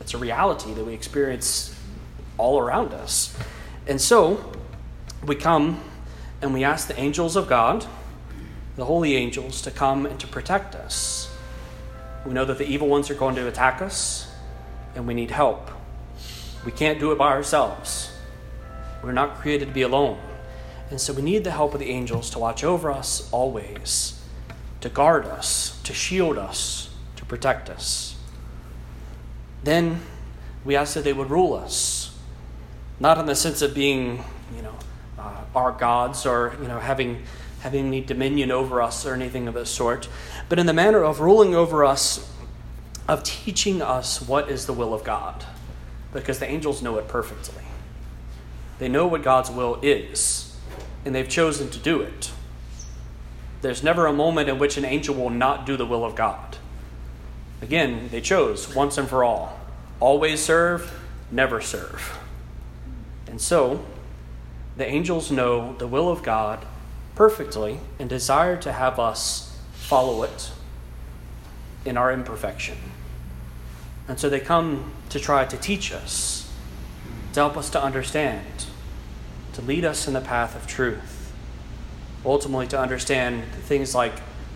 [0.01, 1.77] It's a reality that we experience
[2.39, 3.37] all around us.
[3.85, 4.53] And so
[5.23, 5.79] we come
[6.41, 7.85] and we ask the angels of God,
[8.75, 11.29] the holy angels, to come and to protect us.
[12.25, 14.31] We know that the evil ones are going to attack us,
[14.95, 15.69] and we need help.
[16.65, 18.11] We can't do it by ourselves.
[19.03, 20.19] We're not created to be alone.
[20.89, 24.21] And so we need the help of the angels to watch over us always,
[24.81, 28.15] to guard us, to shield us, to protect us.
[29.63, 30.01] Then
[30.65, 32.17] we ask that they would rule us
[32.99, 34.23] not in the sense of being,
[34.55, 34.75] you know,
[35.55, 37.23] our gods or, you know, having,
[37.61, 40.07] having any dominion over us or anything of the sort,
[40.47, 42.31] but in the manner of ruling over us,
[43.07, 45.43] of teaching us what is the will of God.
[46.13, 47.63] Because the angels know it perfectly.
[48.79, 50.55] They know what God's will is,
[51.05, 52.31] and they've chosen to do it.
[53.61, 56.57] There's never a moment in which an angel will not do the will of God.
[57.61, 59.59] Again, they chose once and for all.
[59.99, 60.97] Always serve,
[61.29, 62.17] never serve.
[63.27, 63.83] And so,
[64.79, 66.65] the angels know the will of God
[67.13, 70.51] perfectly and desire to have us follow it
[71.83, 72.77] in our imperfection.
[74.07, 76.49] And so they come to try to teach us,
[77.33, 78.45] to help us to understand,
[79.51, 81.33] to lead us in the path of truth,
[82.25, 84.13] ultimately to understand things like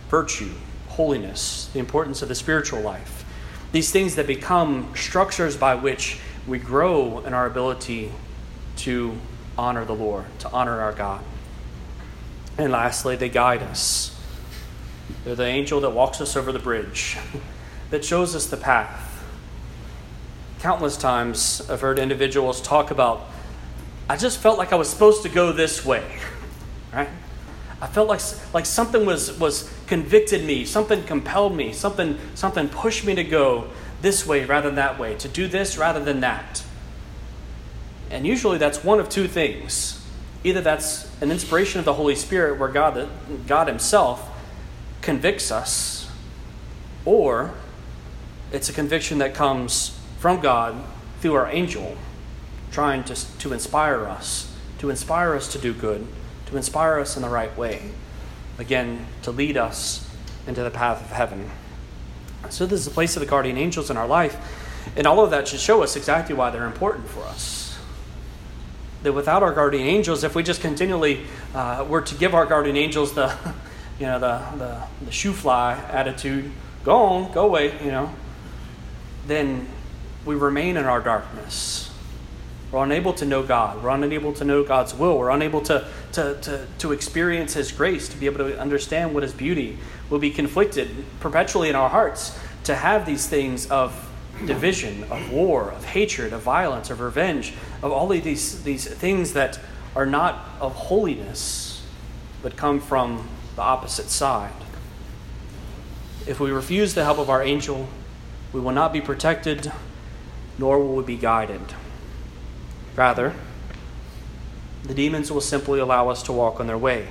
[0.08, 0.54] virtue,
[0.88, 3.26] holiness, the importance of the spiritual life,
[3.74, 8.10] these things that become structures by which we grow in our ability
[8.78, 9.18] to
[9.58, 11.24] honor the Lord, to honor our God.
[12.58, 14.20] And lastly, they guide us.
[15.24, 17.18] They're the angel that walks us over the bridge,
[17.90, 19.10] that shows us the path.
[20.60, 23.28] Countless times I've heard individuals talk about,
[24.10, 26.20] I just felt like I was supposed to go this way,
[26.94, 27.10] right?
[27.82, 28.22] I felt like,
[28.54, 33.68] like something was, was convicted me, something compelled me, something, something pushed me to go
[34.02, 36.63] this way rather than that way, to do this rather than that.
[38.14, 40.00] And usually that's one of two things.
[40.44, 43.10] Either that's an inspiration of the Holy Spirit where God,
[43.48, 44.30] God Himself
[45.02, 46.08] convicts us,
[47.06, 47.56] or
[48.52, 50.76] it's a conviction that comes from God
[51.22, 51.98] through our angel
[52.72, 56.06] trying to, to inspire us, to inspire us to do good,
[56.46, 57.90] to inspire us in the right way.
[58.60, 60.08] Again, to lead us
[60.46, 61.50] into the path of heaven.
[62.50, 64.38] So, this is the place of the guardian angels in our life.
[64.96, 67.63] And all of that should show us exactly why they're important for us
[69.04, 71.22] that without our guardian angels, if we just continually
[71.54, 73.36] uh, were to give our guardian angels the,
[74.00, 76.52] you know, the, the, the shoo fly attitude,
[76.84, 78.14] go on, go away, you know,
[79.28, 79.68] then
[80.26, 81.90] we remain in our darkness.
[82.72, 83.84] We're unable to know God.
[83.84, 85.20] We're unable to know God's will.
[85.20, 89.22] We're unable to, to, to, to experience His grace, to be able to understand what
[89.22, 89.78] His beauty.
[90.10, 90.90] We'll be conflicted
[91.20, 94.10] perpetually in our hearts to have these things of
[94.46, 99.34] division, of war, of hatred, of violence, of revenge, of all of these, these things
[99.34, 99.60] that
[99.96, 101.86] are not of holiness,
[102.42, 104.52] but come from the opposite side.
[106.26, 107.88] If we refuse the help of our angel,
[108.52, 109.72] we will not be protected,
[110.58, 111.62] nor will we be guided.
[112.96, 113.34] Rather,
[114.84, 117.08] the demons will simply allow us to walk on their way.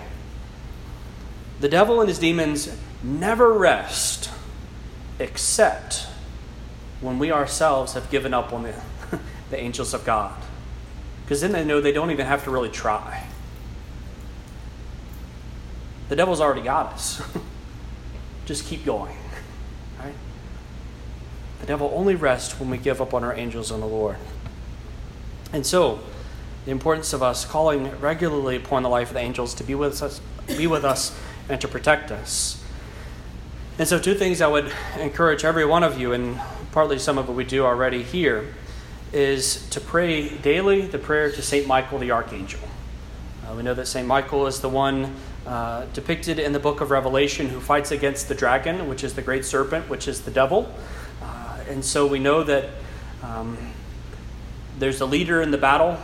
[1.61, 4.31] The devil and his demons never rest
[5.19, 6.07] except
[7.03, 8.75] when we ourselves have given up on the,
[9.51, 10.35] the angels of God.
[11.25, 13.27] Because then they know they don't even have to really try.
[16.09, 17.23] The devil's already got us.
[18.47, 19.17] Just keep going.
[19.99, 20.15] Right?
[21.61, 24.17] The devil only rests when we give up on our angels and the Lord.
[25.53, 26.01] And so,
[26.65, 30.03] the importance of us calling regularly upon the life of the angels to be with
[30.03, 32.63] us, be with us and to protect us.
[33.79, 36.39] And so, two things I would encourage every one of you, and
[36.73, 38.55] partly some of it we do already here,
[39.13, 41.67] is to pray daily the prayer to St.
[41.67, 42.61] Michael the Archangel.
[43.47, 44.07] Uh, we know that St.
[44.07, 45.15] Michael is the one
[45.47, 49.23] uh, depicted in the book of Revelation who fights against the dragon, which is the
[49.23, 50.73] great serpent, which is the devil.
[51.21, 52.71] Uh, and so we know that
[53.23, 53.59] um,
[54.79, 55.99] there's a leader in the battle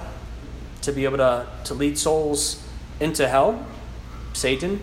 [0.82, 2.62] to be able to, to lead souls
[3.00, 3.64] into hell,
[4.34, 4.80] Satan,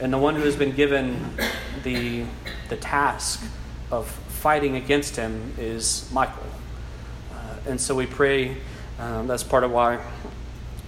[0.00, 1.36] and the one who has been given
[1.84, 2.24] the,
[2.68, 3.44] the task
[3.92, 6.44] of fighting against him is Michael.
[7.32, 8.54] Uh, and so we pray,
[8.98, 9.98] um, that's part of why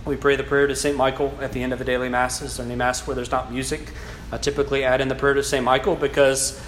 [0.04, 0.94] we pray the prayer to St.
[0.94, 3.92] Michael at the end of the daily masses, or any mass where there's not music.
[4.30, 5.64] I typically add in the prayer to St.
[5.64, 6.60] Michael because,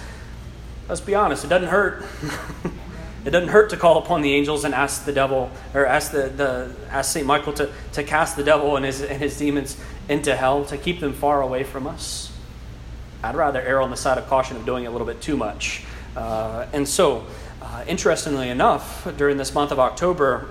[0.87, 2.05] let's be honest, it doesn't hurt.
[3.23, 6.29] it doesn't hurt to call upon the angels and ask the devil, or ask the,
[6.29, 7.23] the ask St.
[7.23, 11.01] Michael to, to cast the devil and his, and his demons into hell, to keep
[11.01, 12.35] them far away from us.
[13.23, 15.83] I'd rather err on the side of caution of doing a little bit too much.
[16.19, 17.25] Uh, and so,
[17.61, 20.49] uh, interestingly enough, during this month of October,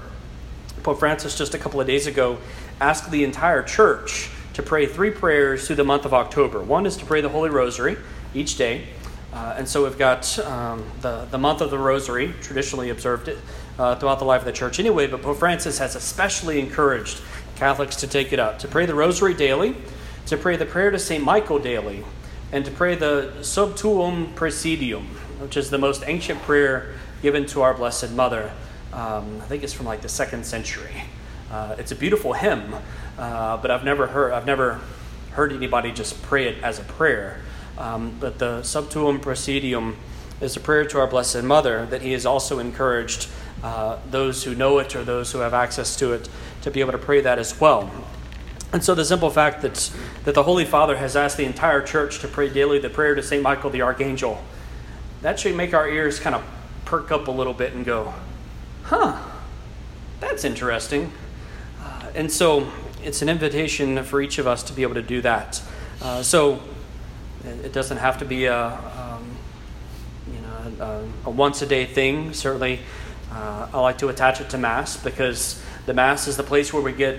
[0.82, 2.38] Pope Francis just a couple of days ago
[2.80, 6.62] asked the entire church to pray three prayers through the month of October.
[6.62, 7.98] One is to pray the Holy Rosary
[8.32, 8.86] each day.
[9.30, 13.38] Uh, and so we've got um, the, the month of the Rosary, traditionally observed it
[13.78, 17.20] uh, throughout the life of the church anyway, but Pope Francis has especially encouraged
[17.56, 19.76] Catholics to take it up, to pray the Rosary daily,
[20.26, 21.22] to pray the prayer to St.
[21.22, 22.04] Michael daily,
[22.52, 25.04] and to pray the Sub Tuum Praesidium,
[25.38, 28.50] which is the most ancient prayer given to our Blessed Mother.
[28.92, 31.04] Um, I think it's from like the second century.
[31.50, 32.74] Uh, it's a beautiful hymn,
[33.16, 34.80] uh, but I've never heard I've never
[35.32, 37.40] heard anybody just pray it as a prayer.
[37.78, 39.96] Um, but the Sub Tuum Praesidium
[40.40, 43.28] is a prayer to our Blessed Mother that He has also encouraged
[43.62, 46.28] uh, those who know it or those who have access to it
[46.62, 47.90] to be able to pray that as well.
[48.72, 49.90] And so the simple fact that,
[50.24, 53.22] that the Holy Father has asked the entire church to pray daily the prayer to
[53.22, 53.42] St.
[53.42, 54.42] Michael the Archangel
[55.22, 56.44] that should make our ears kind of
[56.84, 58.14] perk up a little bit and go,
[58.84, 59.18] huh,
[60.20, 61.12] that's interesting.
[61.80, 62.70] Uh, and so
[63.04, 65.62] it's an invitation for each of us to be able to do that.
[66.00, 66.62] Uh, so
[67.44, 69.36] it doesn't have to be a, um,
[70.32, 70.84] you know,
[71.24, 72.32] a, a once a day thing.
[72.32, 72.80] Certainly,
[73.32, 76.82] uh, I like to attach it to Mass because the Mass is the place where
[76.82, 77.18] we get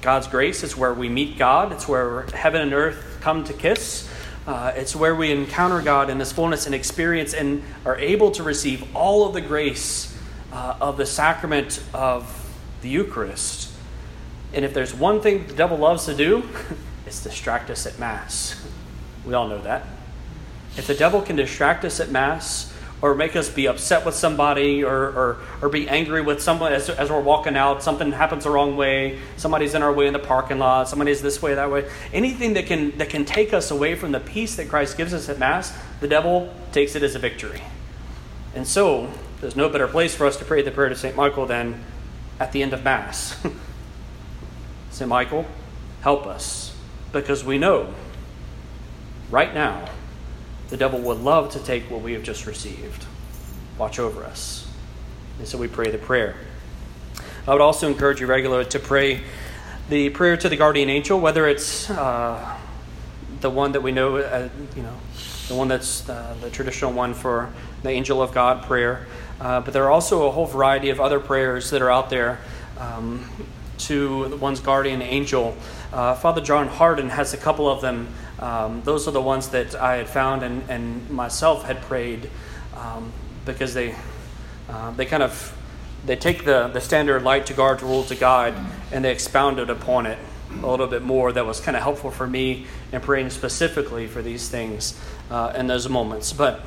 [0.00, 0.62] God's grace.
[0.62, 1.72] It's where we meet God.
[1.72, 4.08] It's where heaven and earth come to kiss.
[4.48, 8.42] Uh, it's where we encounter God in this fullness and experience and are able to
[8.42, 10.18] receive all of the grace
[10.54, 13.70] uh, of the sacrament of the Eucharist.
[14.54, 16.48] And if there's one thing the devil loves to do,
[17.06, 18.66] it's distract us at Mass.
[19.26, 19.84] We all know that.
[20.78, 24.82] If the devil can distract us at Mass, or make us be upset with somebody
[24.82, 27.82] or, or, or be angry with someone as, as we're walking out.
[27.82, 29.18] Something happens the wrong way.
[29.36, 30.88] Somebody's in our way in the parking lot.
[30.88, 31.88] Somebody's this way that way.
[32.12, 35.28] Anything that can that can take us away from the peace that christ gives us
[35.28, 37.62] at mass the devil takes it as a victory.
[38.54, 41.46] And so there's no better place for us to pray the prayer to st michael
[41.46, 41.84] than
[42.40, 43.40] at the end of mass.
[44.90, 45.46] St michael
[46.00, 46.74] help us
[47.12, 47.94] because we know
[49.30, 49.88] right now
[50.68, 53.06] the devil would love to take what we have just received.
[53.78, 54.68] Watch over us.
[55.38, 56.36] And so we pray the prayer.
[57.46, 59.22] I would also encourage you regularly to pray
[59.88, 62.56] the prayer to the guardian angel, whether it's uh,
[63.40, 64.94] the one that we know, uh, you know,
[65.48, 67.50] the one that's uh, the traditional one for
[67.82, 69.06] the angel of God prayer.
[69.40, 72.38] Uh, but there are also a whole variety of other prayers that are out there
[72.78, 73.26] um,
[73.78, 75.56] to one's guardian angel.
[75.92, 78.08] Uh, Father John Hardon has a couple of them
[78.38, 82.30] um, those are the ones that I had found and, and myself had prayed
[82.76, 83.12] um,
[83.44, 83.94] because they,
[84.68, 85.54] uh, they kind of
[86.06, 88.54] they take the, the standard light to guard, rule, to guide,
[88.92, 90.18] and they expounded upon it
[90.62, 94.22] a little bit more that was kind of helpful for me in praying specifically for
[94.22, 94.98] these things
[95.30, 96.32] uh, in those moments.
[96.32, 96.60] But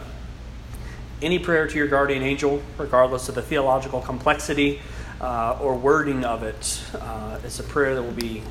[1.21, 4.81] any prayer to your guardian angel, regardless of the theological complexity
[5.19, 8.43] uh, or wording of it, uh, is a prayer that will be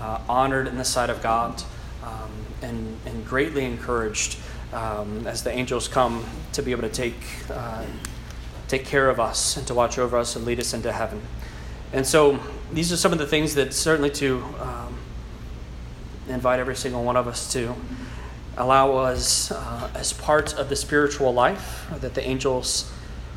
[0.00, 1.62] uh, honored in the sight of God
[2.02, 2.30] um,
[2.62, 4.38] and, and greatly encouraged
[4.72, 7.84] um, as the angels come to be able to take, uh,
[8.68, 11.20] take care of us and to watch over us and lead us into heaven.
[11.92, 12.40] And so
[12.72, 14.98] these are some of the things that certainly to um,
[16.28, 17.74] invite every single one of us to
[18.56, 22.92] allow us uh, as part of the spiritual life that the angels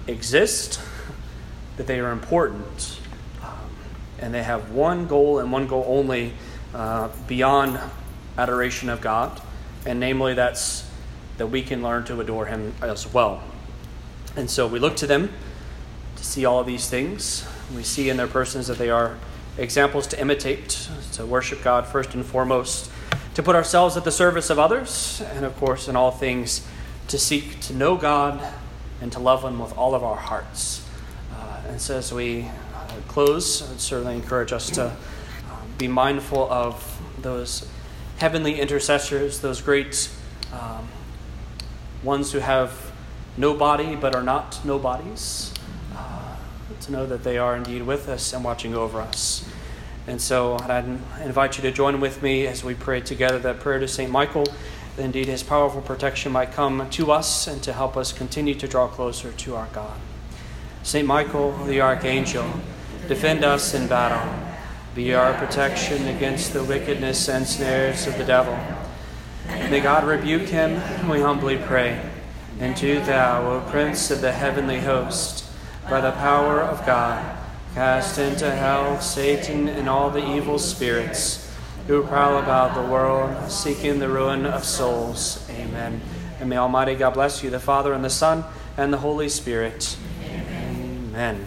[0.08, 0.80] exist,
[1.76, 3.00] that they are important,
[3.44, 3.70] um,
[4.20, 6.34] and they have one goal and one goal only
[6.74, 7.80] uh, beyond
[8.38, 9.42] adoration of God,
[9.86, 10.88] and namely that's
[11.38, 13.44] that we can learn to adore Him as well.
[14.36, 15.32] And so we look to them
[16.16, 17.48] to see all these things.
[17.76, 19.18] We see in their persons that they are
[19.58, 22.92] examples to imitate, to worship God first and foremost,
[23.36, 26.68] to put ourselves at the service of others, and of course, in all things,
[27.08, 28.42] to seek to know God
[29.02, 30.86] and to love Him with all of our hearts.
[31.34, 34.96] Uh, and so, as we uh, close, I would certainly encourage us to uh,
[35.78, 37.68] be mindful of those
[38.18, 40.10] heavenly intercessors, those great
[40.52, 40.88] um,
[42.04, 42.92] ones who have
[43.38, 45.54] no body but are not nobodies,
[45.96, 46.36] uh,
[46.82, 49.48] to know that they are indeed with us and watching over us.
[50.08, 50.86] And so I'd
[51.24, 54.10] invite you to join with me as we pray together that prayer to St.
[54.10, 54.46] Michael,
[54.96, 58.68] that indeed his powerful protection might come to us and to help us continue to
[58.68, 60.00] draw closer to our God.
[60.82, 61.06] St.
[61.06, 62.50] Michael, the archangel,
[63.08, 64.47] defend us in battle
[64.98, 68.58] be our protection against the wickedness and snares of the devil.
[69.70, 72.02] May God rebuke him, we humbly pray.
[72.60, 75.46] And do thou, O Prince of the heavenly host,
[75.88, 77.38] by the power of God,
[77.76, 84.00] cast into hell Satan and all the evil spirits who prowl about the world, seeking
[84.00, 85.48] the ruin of souls.
[85.52, 86.02] Amen.
[86.40, 88.44] And may Almighty God bless you, the Father, and the Son,
[88.78, 89.96] and the Holy Spirit.
[90.24, 91.12] Amen.
[91.12, 91.46] Amen.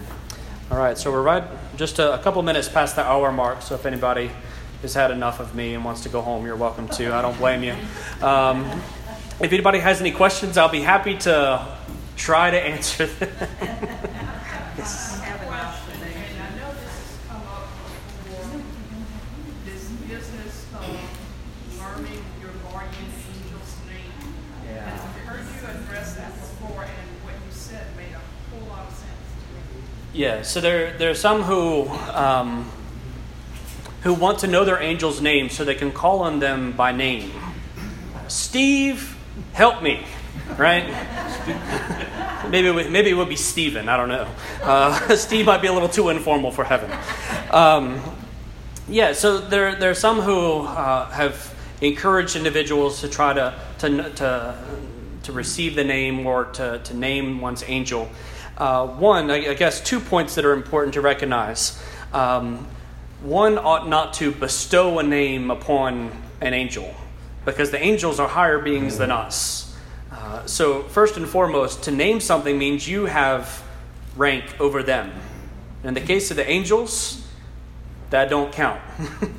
[0.70, 1.42] All right, so we're right
[1.80, 4.30] just a, a, couple minutes past the hour mark, so if anybody
[4.82, 7.14] has had enough of me and wants to go home, you're welcome to.
[7.14, 7.74] I don't blame you.
[8.22, 8.66] Um,
[9.40, 11.66] if anybody has any questions, I'll be happy to
[12.16, 13.99] try to answer them.
[30.12, 32.68] Yeah, so there, there are some who, um,
[34.02, 37.30] who want to know their angel's name so they can call on them by name.
[38.26, 39.16] Steve,
[39.52, 40.04] help me,
[40.58, 40.84] right?
[42.50, 44.28] maybe, it, maybe it would be Stephen, I don't know.
[44.62, 46.90] Uh, Steve might be a little too informal for heaven.
[47.52, 48.00] Um,
[48.88, 54.10] yeah, so there, there are some who uh, have encouraged individuals to try to, to,
[54.14, 54.58] to,
[55.22, 58.10] to receive the name or to, to name one's angel.
[58.60, 61.82] Uh, one, I guess, two points that are important to recognize.
[62.12, 62.66] Um,
[63.22, 66.12] one ought not to bestow a name upon
[66.42, 66.94] an angel,
[67.46, 69.74] because the angels are higher beings than us.
[70.12, 73.62] Uh, so, first and foremost, to name something means you have
[74.14, 75.10] rank over them.
[75.82, 77.26] In the case of the angels,
[78.10, 78.82] that don't count.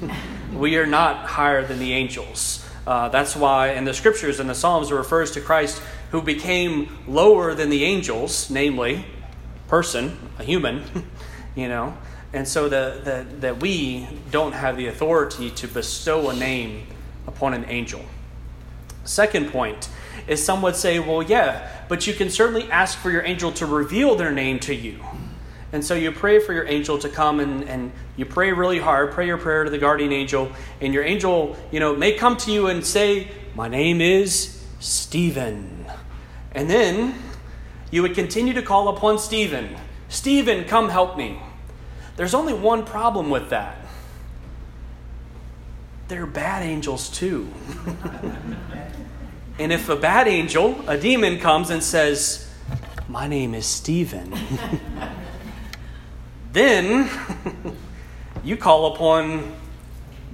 [0.53, 2.67] we are not higher than the angels.
[2.87, 5.79] Uh, that's why in the scriptures and the Psalms it refers to Christ
[6.11, 9.05] who became lower than the angels, namely,
[9.67, 10.83] person, a human,
[11.55, 11.97] you know.
[12.33, 16.87] And so that the, that we don't have the authority to bestow a name
[17.27, 18.01] upon an angel.
[19.03, 19.89] Second point
[20.27, 23.65] is some would say, well, yeah, but you can certainly ask for your angel to
[23.65, 24.99] reveal their name to you.
[25.73, 29.11] And so you pray for your angel to come and, and you pray really hard,
[29.11, 30.51] pray your prayer to the guardian angel,
[30.81, 35.70] and your angel, you know, may come to you and say, My name is Stephen.
[36.53, 37.15] And then
[37.89, 39.75] you would continue to call upon Stephen.
[40.09, 41.41] Stephen, come help me.
[42.17, 43.77] There's only one problem with that.
[46.07, 47.47] They're bad angels too.
[49.59, 52.49] and if a bad angel, a demon, comes and says,
[53.07, 54.33] My name is Stephen.
[56.51, 57.09] Then
[58.43, 59.55] you call upon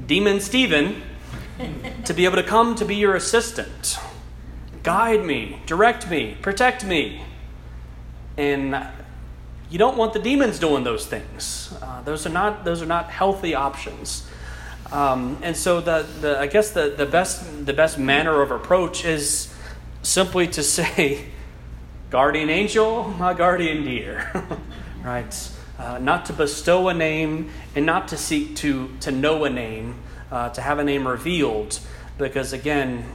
[0.05, 1.01] Demon Stephen
[2.05, 3.99] to be able to come to be your assistant,
[4.83, 7.23] guide me, direct me, protect me.
[8.37, 8.75] And
[9.69, 11.73] you don't want the demons doing those things.
[11.81, 14.27] Uh, those are not those are not healthy options.
[14.91, 19.03] Um, and so the, the I guess the, the best the best manner of approach
[19.03, 19.53] is
[20.03, 21.25] simply to say,
[22.09, 24.31] guardian angel, my guardian dear,
[25.03, 25.51] right?
[25.79, 29.95] uh, not to bestow a name and not to seek to, to know a name,
[30.31, 31.79] uh, to have a name revealed,
[32.17, 33.05] because again,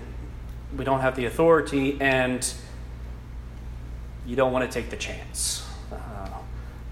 [0.76, 2.52] we don't have the authority and
[4.26, 6.28] you don't want to take the chance uh,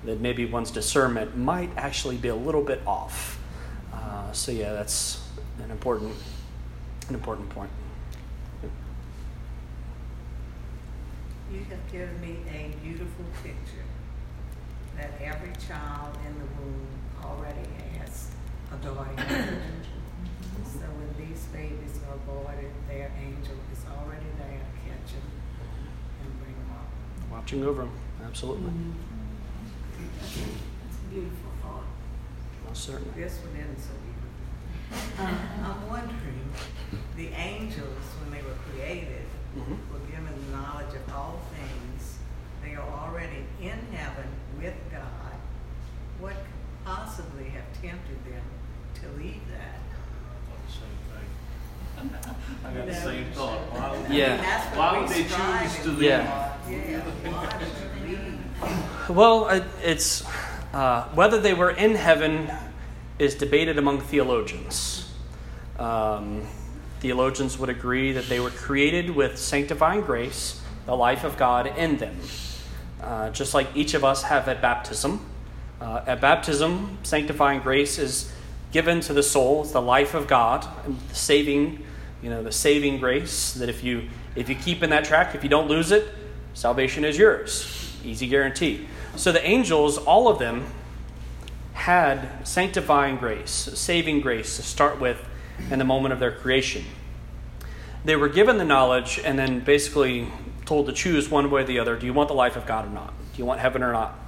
[0.05, 3.39] that maybe one's discernment might actually be a little bit off.
[3.93, 5.27] Uh, so yeah, that's
[5.63, 6.15] an important,
[7.09, 7.71] an important point.
[11.53, 13.85] You have given me a beautiful picture
[14.97, 16.87] that every child in the womb
[17.25, 18.31] already has
[18.73, 19.59] a guardian.
[20.63, 25.27] so when these babies are aborted, their angel is already there to catch them
[26.23, 26.87] and bring them up.
[27.31, 27.93] Watching over them,
[28.25, 28.71] absolutely.
[28.71, 28.93] Mm-hmm.
[30.25, 31.85] It's a beautiful thought.
[32.67, 33.23] Most certainly.
[33.23, 35.25] This one isn't so beautiful.
[35.25, 35.35] Uh,
[35.71, 36.51] I'm wondering,
[37.17, 39.27] the angels, when they were created,
[39.57, 39.93] mm-hmm.
[39.93, 42.19] were given the knowledge of all things.
[42.65, 44.27] They are already in heaven
[44.61, 45.31] with God,
[46.21, 48.43] what could possibly have tempted them
[49.01, 49.81] to leave that?
[50.69, 52.21] Same thing.
[52.65, 53.59] I got the same thought.
[53.73, 54.77] Why would, yeah.
[54.77, 56.03] why would they choose to leave?
[56.03, 56.50] Yeah.
[59.09, 60.25] Well, it's
[60.73, 62.51] uh, whether they were in heaven
[63.19, 65.13] is debated among theologians.
[65.79, 66.47] Um,
[67.01, 71.97] theologians would agree that they were created with sanctifying grace, the life of God in
[71.97, 72.17] them.
[73.01, 75.27] Uh, just like each of us have at baptism.
[75.81, 78.33] Uh, at baptism, sanctifying grace is
[78.73, 79.63] given to the soul.
[79.63, 80.67] It's the life of God,
[81.13, 81.85] saving,
[82.23, 85.43] you know, the saving grace that if you if you keep in that track, if
[85.43, 86.07] you don't lose it,
[86.55, 87.97] salvation is yours.
[88.05, 88.87] Easy guarantee.
[89.17, 90.67] So the angels, all of them,
[91.73, 95.19] had sanctifying grace, saving grace to start with
[95.71, 96.85] in the moment of their creation.
[98.05, 100.29] They were given the knowledge and then basically
[100.65, 101.97] told to choose one way or the other.
[101.97, 103.13] Do you want the life of God or not?
[103.33, 104.19] Do you want heaven or not?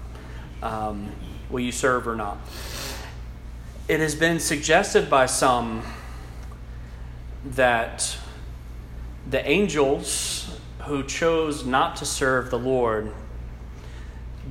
[0.63, 1.13] Um,
[1.51, 2.39] will you serve or not?
[3.89, 5.83] It has been suggested by some
[7.45, 8.17] that
[9.29, 10.42] the angels
[10.85, 13.13] who chose not to serve the Lord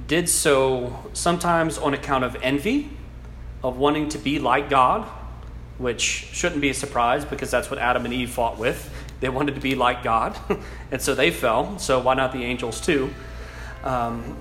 [0.07, 2.89] did so sometimes on account of envy,
[3.63, 5.03] of wanting to be like God,
[5.77, 8.93] which shouldn't be a surprise because that's what Adam and Eve fought with.
[9.19, 10.37] They wanted to be like God,
[10.91, 11.77] and so they fell.
[11.79, 13.13] So why not the angels too?
[13.83, 14.37] Um,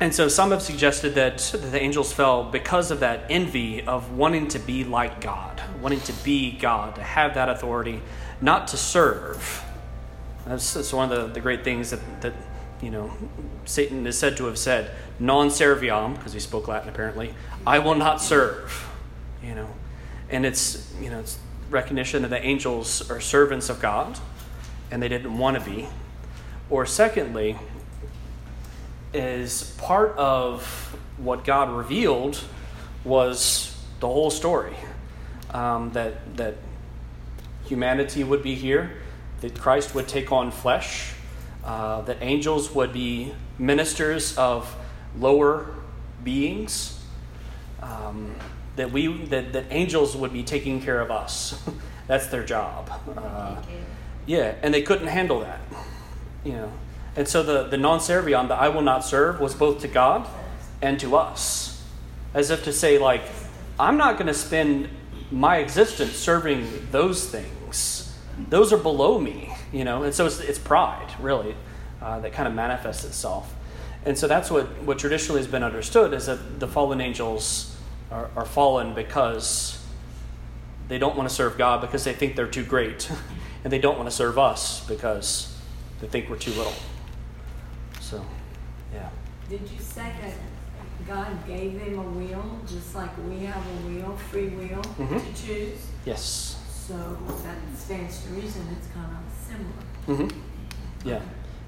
[0.00, 4.48] and so some have suggested that the angels fell because of that envy of wanting
[4.48, 8.00] to be like God, wanting to be God, to have that authority,
[8.40, 9.62] not to serve.
[10.46, 12.34] That's, that's one of the, the great things that, that
[12.80, 13.12] you know
[13.64, 17.34] Satan is said to have said, non serviam, because he spoke Latin apparently,
[17.66, 18.88] I will not serve.
[19.42, 19.68] You know,
[20.28, 21.38] and it's you know it's
[21.70, 24.18] recognition that the angels are servants of God
[24.90, 25.86] and they didn't want to be.
[26.68, 27.56] Or, secondly,
[29.12, 32.42] is part of what God revealed
[33.04, 34.74] was the whole story
[35.52, 36.56] um, that, that
[37.64, 38.92] humanity would be here,
[39.40, 41.12] that Christ would take on flesh,
[41.64, 44.74] uh, that angels would be ministers of
[45.18, 45.74] lower
[46.22, 47.02] beings.
[47.82, 48.34] Um,
[48.76, 51.60] that we that, that angels would be taking care of us.
[52.06, 52.90] That's their job.
[53.16, 53.56] Uh,
[54.26, 55.60] yeah, and they couldn't handle that.
[56.44, 56.72] You know,
[57.16, 60.26] and so the the non serviam, the I will not serve, was both to God
[60.82, 61.84] and to us,
[62.32, 63.22] as if to say like,
[63.78, 64.88] I'm not going to spend
[65.30, 67.59] my existence serving those things.
[68.50, 69.54] Those are below me.
[69.72, 71.54] You know, and so it's, it's pride really
[72.02, 73.54] uh, that kind of manifests itself.
[74.04, 77.76] And so that's what, what traditionally has been understood is that the fallen angels
[78.10, 79.76] are, are fallen because
[80.88, 83.10] they don't want to serve God because they think they're too great.
[83.64, 85.56] and they don't want to serve us because
[86.00, 86.72] they think we're too little.
[88.00, 88.24] So,
[88.92, 89.10] yeah.
[89.48, 90.34] Did you say that
[91.06, 95.20] God gave them a will, just like we have a will, free will Mhm.
[95.36, 95.78] to choose?
[96.04, 96.59] Yes.
[96.90, 100.26] So that stands to reason it's kind of similar.
[100.26, 100.36] hmm
[101.04, 101.20] Yeah.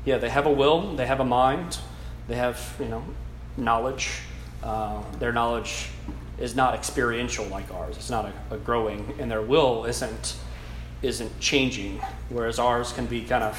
[0.04, 1.78] Yeah, they have a will, they have a mind,
[2.26, 3.04] they have, you know,
[3.56, 4.22] knowledge.
[4.64, 5.90] Uh, their knowledge
[6.40, 7.96] is not experiential like ours.
[7.96, 10.34] It's not a, a growing, and their will isn't
[11.02, 13.56] isn't changing, whereas ours can be kind of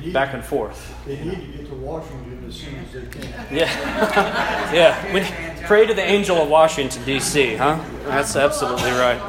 [0.00, 0.94] need, back and forth.
[1.04, 3.34] they need to get to Washington as soon as they can.
[3.50, 4.72] Yeah.
[4.72, 5.12] yeah.
[5.12, 5.20] We
[5.66, 7.78] pray to the angel of Washington, D.C., huh?
[8.04, 9.20] That's absolutely right.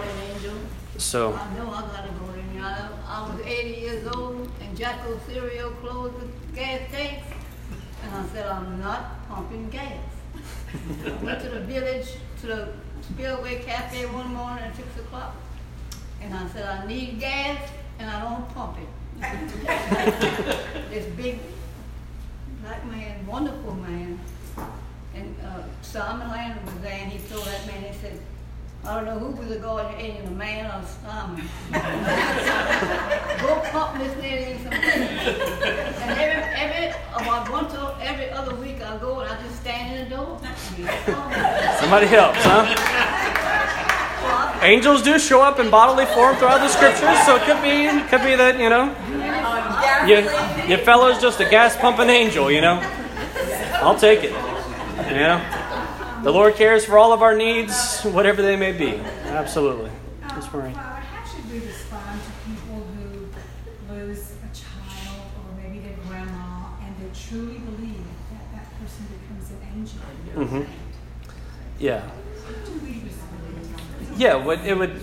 [1.01, 2.89] So, I know I gotta go in there.
[3.07, 7.25] I was 80 years old and Jacko Cereal closed the gas tanks.
[8.03, 9.97] And I said, I'm not pumping gas.
[11.05, 12.07] I went to the village,
[12.41, 15.35] to the Spillway Cafe one morning at 6 o'clock.
[16.21, 18.87] And I said, I need gas and I don't pump it.
[20.91, 21.39] this big
[22.61, 24.19] black man, wonderful man.
[25.15, 28.19] And uh, Simon Landon was there and he told that man, he said,
[28.83, 31.47] I don't know who was the guard you're in, a man or Simon.
[33.41, 35.27] Go pump Miss Nelly some gas.
[36.01, 39.61] And every, every, oh, about once or every other week I go and I just
[39.61, 40.39] stand in the door.
[41.79, 42.65] somebody helps, huh?
[44.63, 48.23] Angels do show up in bodily form throughout the scriptures, so it could be could
[48.23, 48.93] be that you know
[50.07, 50.21] you,
[50.69, 52.79] your fellow's just a gas pumping angel, you know.
[53.81, 54.31] I'll take it.
[55.09, 55.60] You know,
[56.23, 58.95] the Lord cares for all of our needs, whatever they may be.
[59.25, 59.91] Absolutely.
[60.35, 60.71] Miss Marie.
[60.71, 62.85] Father, how should we respond to people
[63.87, 69.05] who lose a child or maybe their grandma and they truly believe that that person
[69.11, 70.65] becomes an angel?
[70.65, 70.71] hmm
[71.79, 72.01] Yeah.
[72.01, 72.81] How do?
[74.17, 74.35] Yeah.
[74.35, 75.01] What it would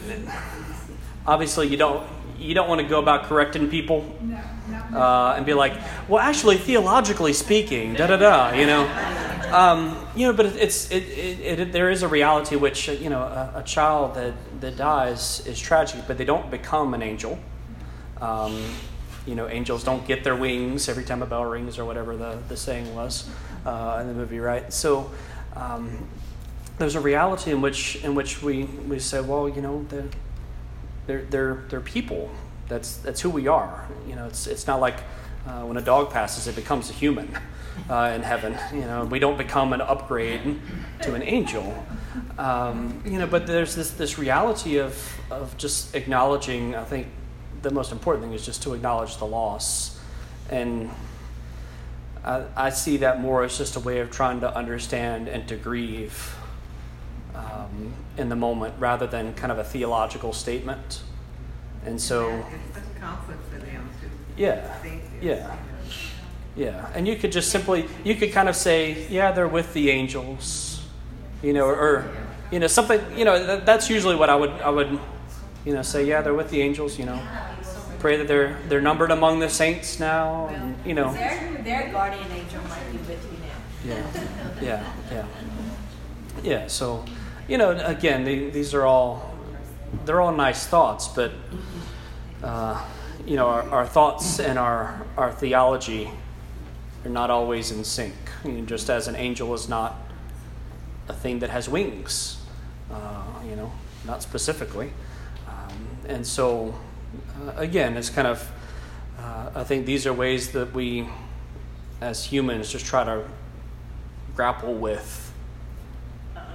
[1.27, 2.07] obviously you don't
[2.39, 4.05] you don't want to go about correcting people
[4.95, 5.73] uh, and be like,
[6.09, 8.85] well, actually, theologically speaking, da da da, you know,
[9.53, 10.33] um, you know.
[10.33, 13.63] But it's it, it, it there is a reality which uh, you know a, a
[13.63, 17.39] child that that dies is tragic, but they don't become an angel.
[18.21, 18.63] Um,
[19.29, 22.39] you know, angels don't get their wings every time a bell rings or whatever the,
[22.49, 23.29] the saying was
[23.67, 24.73] uh, in the movie, right?
[24.73, 25.11] So
[25.55, 26.09] um,
[26.79, 31.65] there's a reality in which in which we, we say, well, you know, they're, they're,
[31.69, 32.31] they're, people.
[32.69, 33.87] That's, that's who we are.
[34.09, 34.97] You know, it's, it's not like
[35.47, 37.37] uh, when a dog passes, it becomes a human
[37.89, 38.57] uh, in heaven.
[38.73, 40.61] You know, we don't become an upgrade
[41.03, 41.85] to an angel.
[42.39, 47.09] Um, you know, but there's this, this reality of, of just acknowledging, I think
[47.63, 50.01] the most important thing is just to acknowledge the loss.
[50.51, 50.91] And
[52.25, 55.57] I, I see that more as just a way of trying to understand and to
[55.57, 56.37] grieve
[57.35, 61.03] um, in the moment rather than kind of a theological statement.
[61.85, 64.09] And so, It's a comfort for them to
[64.41, 64.77] yeah,
[65.21, 65.57] yeah,
[66.57, 66.91] yeah.
[66.95, 70.83] And you could just simply, you could kind of say, yeah, they're with the angels,
[71.43, 72.11] you know, or, or
[72.51, 74.99] you know, something, you know, that, that's usually what I would, I would,
[75.65, 77.21] you know, say, yeah, they're with the angels, you know.
[77.99, 81.13] Pray that they're they're numbered among the saints now, and, you know.
[81.13, 84.05] Their, their guardian angel might be with you now.
[84.63, 85.27] Yeah, yeah, yeah,
[86.45, 86.67] yeah.
[86.69, 87.05] So,
[87.49, 89.35] you know, again, the, these are all
[90.05, 91.33] they're all nice thoughts, but
[92.45, 92.81] uh,
[93.27, 96.09] you know, our, our thoughts and our our theology
[97.05, 98.15] are not always in sync.
[98.45, 99.97] You know, just as an angel is not
[101.09, 102.41] a thing that has wings,
[102.91, 103.73] uh, you know,
[104.07, 104.93] not specifically,
[105.49, 106.75] um, and so
[107.47, 108.51] uh, again, it's kind of
[109.19, 111.09] uh, I think these are ways that we,
[112.01, 113.25] as humans, just try to
[114.37, 115.25] grapple with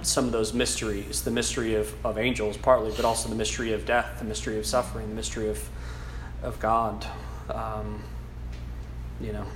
[0.00, 3.86] some of those mysteries the mystery of, of angels, partly, but also the mystery of
[3.86, 5.68] death, the mystery of suffering, the mystery of,
[6.42, 7.06] of God.
[7.50, 8.02] Um,
[9.20, 9.46] you know,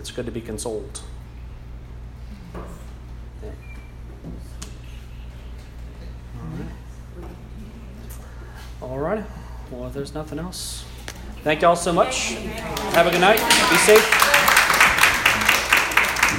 [0.00, 1.02] it's good to be consoled.
[8.80, 9.22] All right.
[9.70, 10.86] Well, if there's nothing else,
[11.44, 12.30] thank y'all so much.
[12.94, 13.40] Have a good night.
[13.68, 14.79] Be safe.